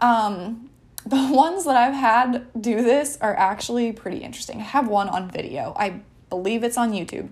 [0.00, 0.70] Um,
[1.06, 4.60] the ones that I've had do this are actually pretty interesting.
[4.60, 5.74] I have one on video.
[5.76, 7.30] I believe it's on YouTube.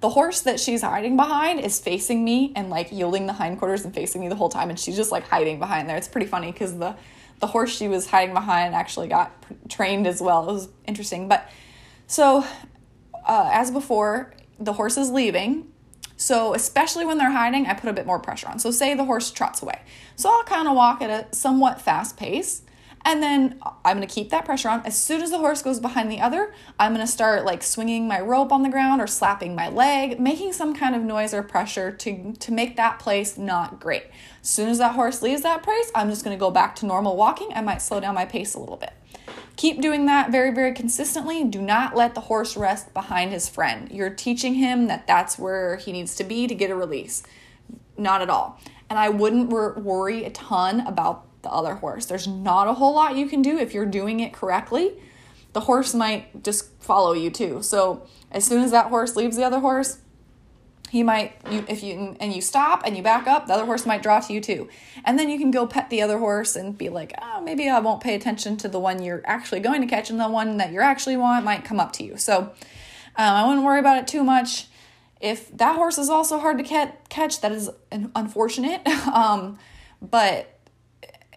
[0.00, 3.94] The horse that she's hiding behind is facing me and like yielding the hindquarters and
[3.94, 5.96] facing me the whole time, and she's just like hiding behind there.
[5.96, 6.96] It's pretty funny because the
[7.40, 9.32] the horse she was hiding behind actually got
[9.68, 10.48] trained as well.
[10.48, 11.28] It was interesting.
[11.28, 11.48] But
[12.06, 12.44] so,
[13.26, 15.66] uh, as before, the horse is leaving.
[16.16, 18.58] So, especially when they're hiding, I put a bit more pressure on.
[18.58, 19.80] So, say the horse trots away.
[20.16, 22.62] So, I'll kind of walk at a somewhat fast pace.
[23.04, 24.84] And then I'm going to keep that pressure on.
[24.84, 28.06] As soon as the horse goes behind the other, I'm going to start like swinging
[28.06, 31.42] my rope on the ground or slapping my leg, making some kind of noise or
[31.42, 34.04] pressure to, to make that place not great.
[34.42, 36.86] As soon as that horse leaves that place, I'm just going to go back to
[36.86, 37.48] normal walking.
[37.54, 38.92] I might slow down my pace a little bit.
[39.56, 41.44] Keep doing that very, very consistently.
[41.44, 43.90] Do not let the horse rest behind his friend.
[43.90, 47.22] You're teaching him that that's where he needs to be to get a release.
[47.96, 48.58] Not at all.
[48.88, 52.06] And I wouldn't wor- worry a ton about the other horse.
[52.06, 54.94] There's not a whole lot you can do if you're doing it correctly.
[55.52, 57.62] The horse might just follow you too.
[57.62, 59.98] So as soon as that horse leaves the other horse,
[60.90, 63.86] he might you if you and you stop and you back up the other horse
[63.86, 64.68] might draw to you too
[65.04, 67.78] and then you can go pet the other horse and be like oh maybe i
[67.78, 70.72] won't pay attention to the one you're actually going to catch and the one that
[70.72, 72.52] you're actually want might come up to you so um,
[73.16, 74.66] i wouldn't worry about it too much
[75.20, 76.64] if that horse is also hard to
[77.08, 77.70] catch that is
[78.16, 78.84] unfortunate
[79.14, 79.58] um,
[80.02, 80.59] but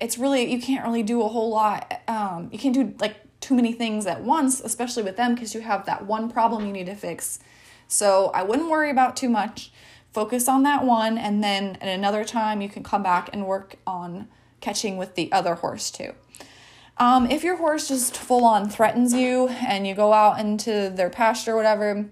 [0.01, 3.53] it's really you can't really do a whole lot um, you can't do like too
[3.53, 6.85] many things at once especially with them because you have that one problem you need
[6.85, 7.39] to fix
[7.93, 9.71] so I wouldn't worry about too much.
[10.11, 13.75] Focus on that one, and then at another time, you can come back and work
[13.85, 14.27] on
[14.61, 16.13] catching with the other horse too.
[16.97, 21.09] Um, if your horse just full on threatens you and you go out into their
[21.09, 22.09] pasture or whatever,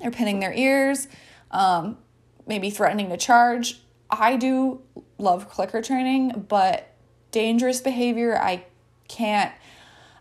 [0.00, 1.06] they're pinning their ears,
[1.50, 1.98] um,
[2.46, 3.83] maybe threatening to charge.
[4.10, 4.82] I do
[5.18, 6.94] love clicker training, but
[7.30, 8.64] dangerous behavior, I
[9.08, 9.52] can't.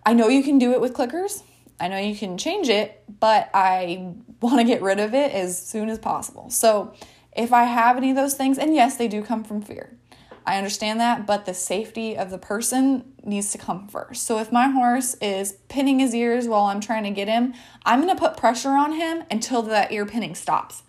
[0.06, 1.44] I know you can do it with clickers.
[1.80, 5.62] I know you can change it, but I want to get rid of it as
[5.62, 6.50] soon as possible.
[6.50, 6.94] So,
[7.36, 9.98] if I have any of those things, and yes, they do come from fear.
[10.46, 14.26] I understand that, but the safety of the person needs to come first.
[14.26, 17.54] So if my horse is pinning his ears while I'm trying to get him,
[17.86, 20.84] I'm going to put pressure on him until that ear pinning stops.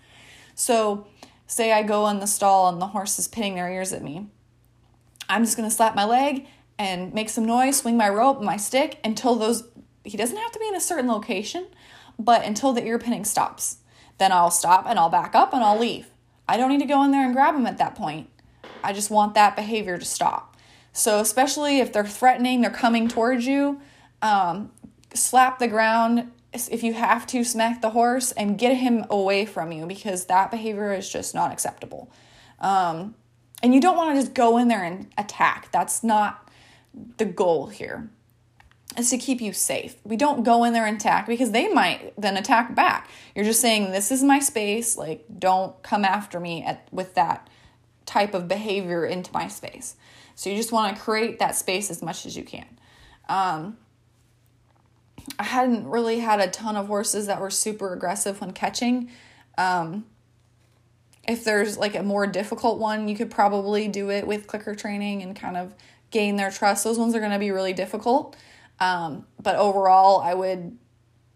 [0.57, 1.07] So
[1.55, 4.27] say I go in the stall and the horse is pinning their ears at me.
[5.29, 6.47] I'm just going to slap my leg
[6.79, 9.65] and make some noise, swing my rope, my stick until those
[10.05, 11.67] he doesn't have to be in a certain location,
[12.19, 13.79] but until the ear pinning stops.
[14.19, 16.09] Then I'll stop and I'll back up and I'll leave.
[16.47, 18.29] I don't need to go in there and grab him at that point.
[18.83, 20.57] I just want that behavior to stop.
[20.93, 23.81] So, especially if they're threatening, they're coming towards you,
[24.21, 24.71] um,
[25.15, 26.31] slap the ground.
[26.55, 30.51] If you have to, smack the horse and get him away from you because that
[30.51, 32.11] behavior is just not acceptable.
[32.61, 33.15] Um,
[33.63, 35.71] and you don't want to just go in there and attack.
[35.73, 36.49] That's not
[37.17, 38.11] the goal here
[38.97, 39.97] is to keep you safe.
[40.05, 43.09] We don't go in there and attack because they might then attack back.
[43.35, 47.49] You're just saying this is my space, like don't come after me at with that
[48.07, 49.97] type of behavior into my space.
[50.35, 52.67] So you just want to create that space as much as you can.
[53.29, 53.79] Um,
[55.39, 59.11] I hadn't really had a ton of horses that were super aggressive when catching.
[59.57, 60.05] Um,
[61.27, 65.23] if there's like a more difficult one, you could probably do it with clicker training
[65.23, 65.75] and kind of
[66.11, 66.85] gain their trust.
[66.85, 68.37] Those ones are going to be really difficult.
[68.81, 70.77] Um, but overall, I would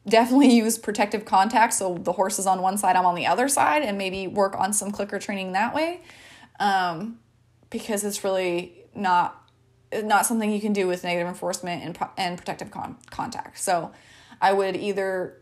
[0.06, 3.48] definitely use protective contact so the horse is on one side, I'm on the other
[3.48, 6.02] side, and maybe work on some clicker training that way
[6.60, 7.18] um,
[7.70, 9.47] because it's really not
[9.92, 13.58] not something you can do with negative enforcement and, and protective con- contact.
[13.58, 13.92] So
[14.40, 15.40] I would either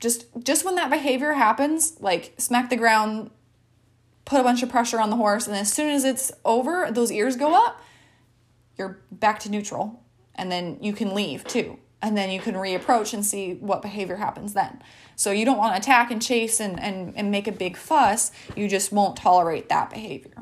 [0.00, 3.30] just just when that behavior happens, like smack the ground,
[4.24, 7.10] put a bunch of pressure on the horse, and as soon as it's over, those
[7.10, 7.80] ears go up,
[8.76, 10.04] you're back to neutral.
[10.34, 11.78] And then you can leave too.
[12.00, 14.80] And then you can reapproach and see what behavior happens then.
[15.16, 18.30] So you don't want to attack and chase and, and, and make a big fuss.
[18.54, 20.36] You just won't tolerate that behavior.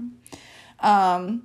[0.80, 1.44] Um,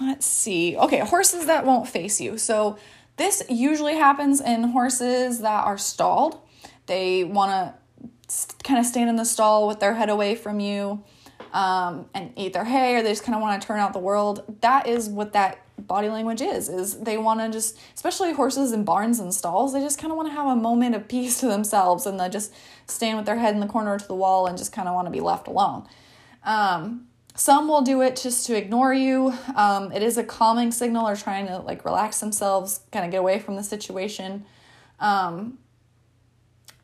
[0.00, 0.76] let's see.
[0.76, 2.38] Okay horses that won't face you.
[2.38, 2.78] So
[3.16, 6.40] this usually happens in horses that are stalled.
[6.86, 11.02] They want to kind of stand in the stall with their head away from you
[11.52, 13.98] um, and eat their hay or they just kind of want to turn out the
[13.98, 14.56] world.
[14.60, 18.84] That is what that body language is is they want to just especially horses in
[18.84, 21.46] barns and stalls they just kind of want to have a moment of peace to
[21.46, 22.52] themselves and they just
[22.86, 25.06] stand with their head in the corner to the wall and just kind of want
[25.06, 25.86] to be left alone.
[26.44, 27.06] Um,
[27.40, 31.16] some will do it just to ignore you um, it is a calming signal or
[31.16, 34.44] trying to like relax themselves kind of get away from the situation
[35.00, 35.58] um,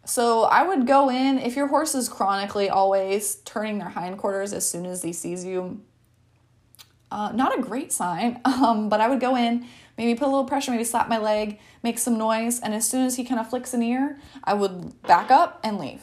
[0.07, 4.66] so I would go in if your horse is chronically always turning their hindquarters as
[4.66, 5.82] soon as he sees you
[7.11, 10.44] uh, not a great sign, um, but I would go in, maybe put a little
[10.44, 13.48] pressure, maybe slap my leg, make some noise, and as soon as he kind of
[13.48, 16.02] flicks an ear, I would back up and leave.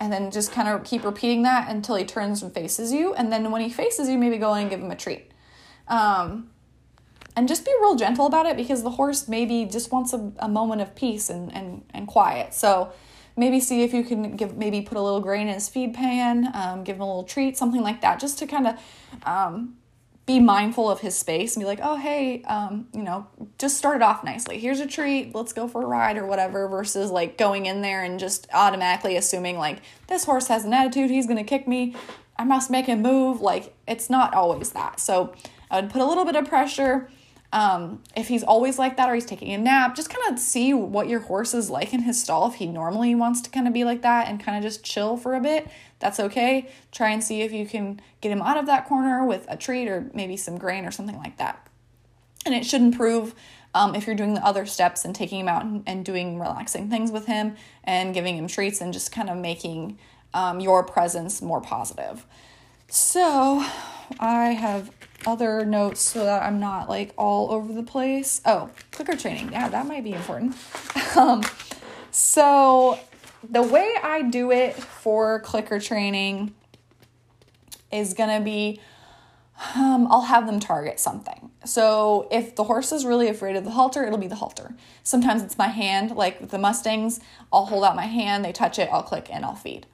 [0.00, 3.12] And then just kind of keep repeating that until he turns and faces you.
[3.14, 5.30] And then when he faces you, maybe go in and give him a treat.
[5.88, 6.50] Um,
[7.36, 10.48] and just be real gentle about it because the horse maybe just wants a, a
[10.48, 12.54] moment of peace and, and, and quiet.
[12.54, 12.92] So
[13.36, 16.50] maybe see if you can give maybe put a little grain in his feed pan,
[16.54, 18.74] um, give him a little treat, something like that, just to kind of
[19.24, 19.76] um,
[20.30, 23.26] be mindful of his space and be like, oh, hey, um, you know,
[23.58, 24.60] just start it off nicely.
[24.60, 25.34] Here's a treat.
[25.34, 29.16] Let's go for a ride or whatever, versus like going in there and just automatically
[29.16, 31.10] assuming, like, this horse has an attitude.
[31.10, 31.96] He's going to kick me.
[32.36, 33.40] I must make him move.
[33.40, 35.00] Like, it's not always that.
[35.00, 35.34] So
[35.68, 37.10] I would put a little bit of pressure.
[37.52, 40.72] Um, if he's always like that or he's taking a nap, just kind of see
[40.72, 42.48] what your horse is like in his stall.
[42.48, 45.16] If he normally wants to kind of be like that and kind of just chill
[45.16, 46.68] for a bit, that's okay.
[46.92, 49.88] Try and see if you can get him out of that corner with a treat
[49.88, 51.66] or maybe some grain or something like that.
[52.46, 53.34] And it should improve
[53.74, 56.90] um, if you're doing the other steps and taking him out and, and, doing relaxing
[56.90, 59.98] things with him and giving him treats and just kind of making
[60.34, 62.26] um, your presence more positive.
[62.88, 63.64] So
[64.18, 64.90] I have
[65.26, 68.40] other notes so that I'm not like all over the place.
[68.44, 69.52] Oh, clicker training.
[69.52, 70.56] Yeah, that might be important.
[71.16, 71.42] um,
[72.10, 72.98] so
[73.48, 76.54] the way I do it for clicker training
[77.92, 78.80] is going to be
[79.74, 81.50] um, I'll have them target something.
[81.64, 84.74] So if the horse is really afraid of the halter, it'll be the halter.
[85.02, 87.20] Sometimes it's my hand, like with the Mustangs,
[87.52, 89.86] I'll hold out my hand, they touch it, I'll click, and I'll feed.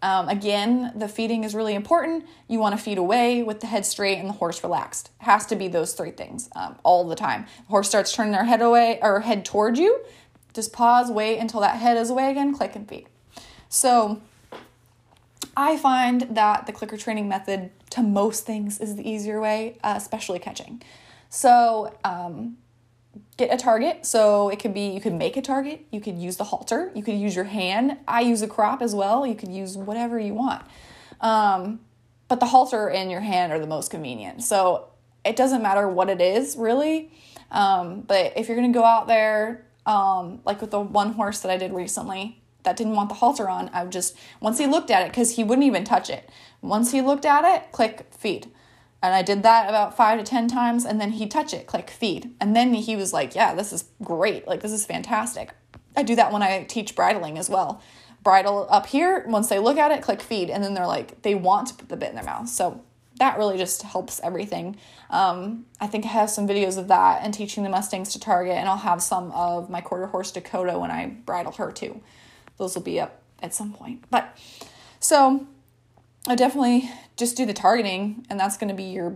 [0.00, 2.24] Um, again, the feeding is really important.
[2.46, 5.10] You want to feed away with the head straight and the horse relaxed.
[5.20, 7.46] It has to be those three things um, all the time.
[7.64, 10.00] The horse starts turning their head away or head toward you.
[10.54, 13.06] Just pause, wait until that head is away again, click and feed.
[13.68, 14.22] So
[15.56, 19.94] I find that the clicker training method to most things is the easier way, uh,
[19.96, 20.80] especially catching.
[21.28, 22.56] So um,
[23.36, 24.06] get a target.
[24.06, 27.02] So it could be you could make a target, you could use the halter, you
[27.02, 27.98] could use your hand.
[28.06, 29.26] I use a crop as well.
[29.26, 30.62] You could use whatever you want.
[31.20, 31.80] Um,
[32.28, 34.42] but the halter and your hand are the most convenient.
[34.42, 34.88] So
[35.24, 37.12] it doesn't matter what it is really.
[37.50, 41.50] Um, but if you're gonna go out there, um, like with the one horse that
[41.50, 44.90] I did recently that didn't want the halter on, I would just once he looked
[44.90, 46.28] at it because he wouldn't even touch it.
[46.60, 48.50] Once he looked at it, click feed.
[49.02, 51.90] And I did that about five to 10 times, and then he'd touch it, click
[51.90, 52.34] feed.
[52.40, 54.46] And then he was like, Yeah, this is great.
[54.46, 55.50] Like, this is fantastic.
[55.96, 57.82] I do that when I teach bridling as well.
[58.22, 60.50] Bridle up here, once they look at it, click feed.
[60.50, 62.48] And then they're like, they want to put the bit in their mouth.
[62.48, 62.82] So
[63.18, 64.76] that really just helps everything.
[65.10, 68.54] Um, I think I have some videos of that and teaching the Mustangs to target,
[68.54, 72.00] and I'll have some of my quarter horse Dakota when I bridle her too.
[72.56, 74.04] Those will be up at some point.
[74.10, 74.36] But
[75.00, 75.46] so
[76.26, 79.14] I definitely just do the targeting, and that's going to be your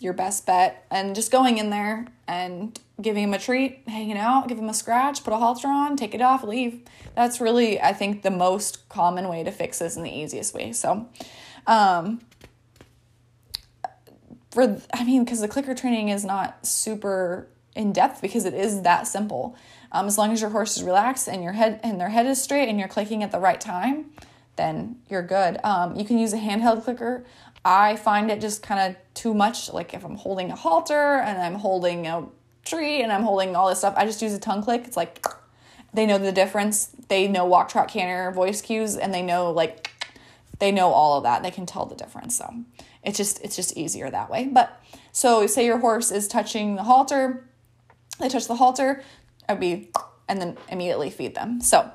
[0.00, 0.84] your best bet.
[0.90, 4.74] And just going in there and giving him a treat, hanging out, give him a
[4.74, 6.82] scratch, put a halter on, take it off, leave.
[7.14, 10.72] That's really, I think, the most common way to fix this and the easiest way.
[10.72, 11.08] So,
[11.66, 12.20] um,
[14.50, 18.82] for I mean, because the clicker training is not super in depth because it is
[18.82, 19.56] that simple.
[19.92, 22.42] Um, as long as your horse is relaxed and your head and their head is
[22.42, 24.12] straight and you're clicking at the right time,
[24.56, 25.58] then you're good.
[25.64, 27.24] Um, you can use a handheld clicker.
[27.64, 29.72] I find it just kind of too much.
[29.72, 32.26] Like if I'm holding a halter and I'm holding a
[32.64, 34.82] tree and I'm holding all this stuff, I just use a tongue click.
[34.86, 35.24] It's like
[35.94, 36.90] they know the difference.
[37.08, 39.90] They know walk, trot, canter, voice cues, and they know like
[40.58, 41.42] they know all of that.
[41.42, 42.36] They can tell the difference.
[42.36, 42.52] So
[43.02, 44.48] it's just it's just easier that way.
[44.50, 44.80] But
[45.12, 47.48] so say your horse is touching the halter,
[48.18, 49.02] they touch the halter,
[49.48, 49.90] I'd be
[50.28, 51.60] and then immediately feed them.
[51.60, 51.90] So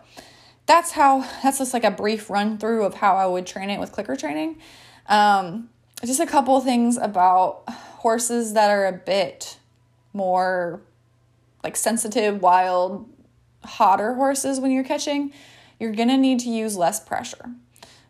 [0.70, 3.80] that's how that's just like a brief run through of how I would train it
[3.80, 4.60] with clicker training.
[5.08, 5.70] Um,
[6.06, 9.58] just a couple things about horses that are a bit
[10.14, 10.82] more
[11.64, 13.10] like sensitive, wild,
[13.66, 15.34] hotter horses when you're catching,
[15.80, 17.50] you're gonna need to use less pressure.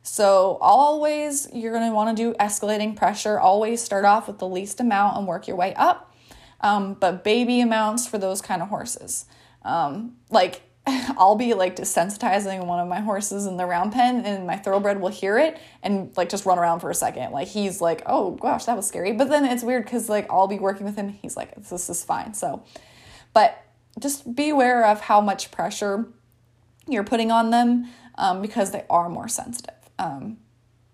[0.03, 3.39] So, always you're gonna wanna do escalating pressure.
[3.39, 6.13] Always start off with the least amount and work your way up,
[6.59, 9.27] um, but baby amounts for those kind of horses.
[9.63, 10.61] Um, like
[11.17, 14.99] I'll be like desensitizing one of my horses in the round pen and my thoroughbred
[14.99, 17.31] will hear it and like just run around for a second.
[17.31, 19.13] Like he's like, oh gosh, that was scary.
[19.13, 21.09] But then it's weird because like I'll be working with him.
[21.09, 22.33] He's like, this is fine.
[22.33, 22.63] So,
[23.33, 23.63] but
[23.99, 26.07] just be aware of how much pressure
[26.87, 29.75] you're putting on them um, because they are more sensitive.
[29.97, 30.37] Um,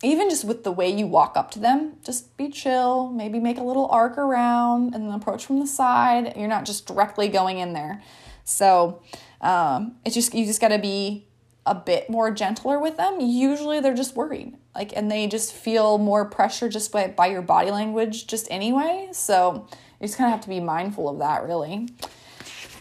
[0.03, 3.57] even just with the way you walk up to them, just be chill, maybe make
[3.57, 6.33] a little arc around and then approach from the side.
[6.35, 8.03] You're not just directly going in there.
[8.45, 9.01] So,
[9.41, 11.27] um, it's just you just got to be
[11.65, 13.19] a bit more gentler with them.
[13.19, 17.41] Usually they're just worried, like, and they just feel more pressure just by by your
[17.41, 19.09] body language, just anyway.
[19.11, 19.67] So
[19.99, 21.89] you just kind of have to be mindful of that, really.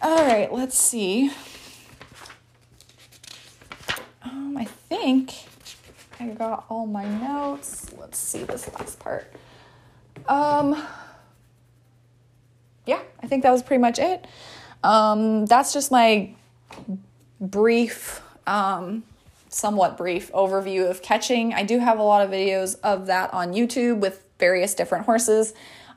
[0.02, 1.30] All right, let's see.
[4.22, 5.34] Um, I think
[6.20, 7.90] I got all my notes.
[7.98, 9.32] Let's see this last part.
[10.28, 10.86] Um,
[12.86, 14.26] yeah, I think that was pretty much it.
[14.84, 16.34] Um, that's just my
[17.40, 19.02] brief, um,
[19.48, 21.54] somewhat brief overview of catching.
[21.54, 25.54] I do have a lot of videos of that on YouTube with various different horses.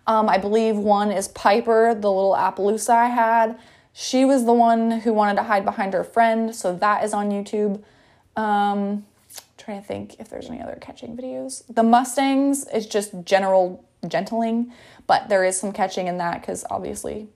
[0.08, 3.60] Um, I believe one is Piper, the little Appaloosa I had.
[3.92, 7.30] She was the one who wanted to hide behind her friend, so that is on
[7.30, 7.84] YouTube.
[8.38, 9.06] Um,
[9.58, 11.64] trying to think if there's any other catching videos.
[11.68, 14.72] The Mustangs is just general gentling,
[15.08, 17.28] but there is some catching in that because obviously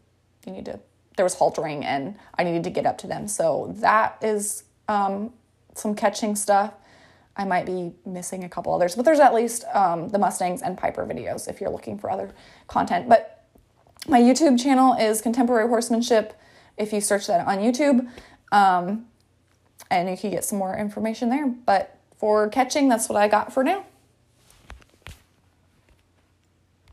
[0.45, 0.79] you need to.
[1.17, 5.33] There was haltering and I needed to get up to them, so that is um,
[5.75, 6.73] some catching stuff.
[7.35, 10.77] I might be missing a couple others, but there's at least um, the Mustangs and
[10.77, 12.31] Piper videos if you're looking for other
[12.67, 13.07] content.
[13.07, 13.45] But
[14.07, 16.33] my YouTube channel is Contemporary Horsemanship.
[16.77, 18.09] If you search that on YouTube,
[18.51, 19.05] um,
[19.89, 21.47] and you can get some more information there.
[21.47, 23.85] But for catching, that's what I got for now.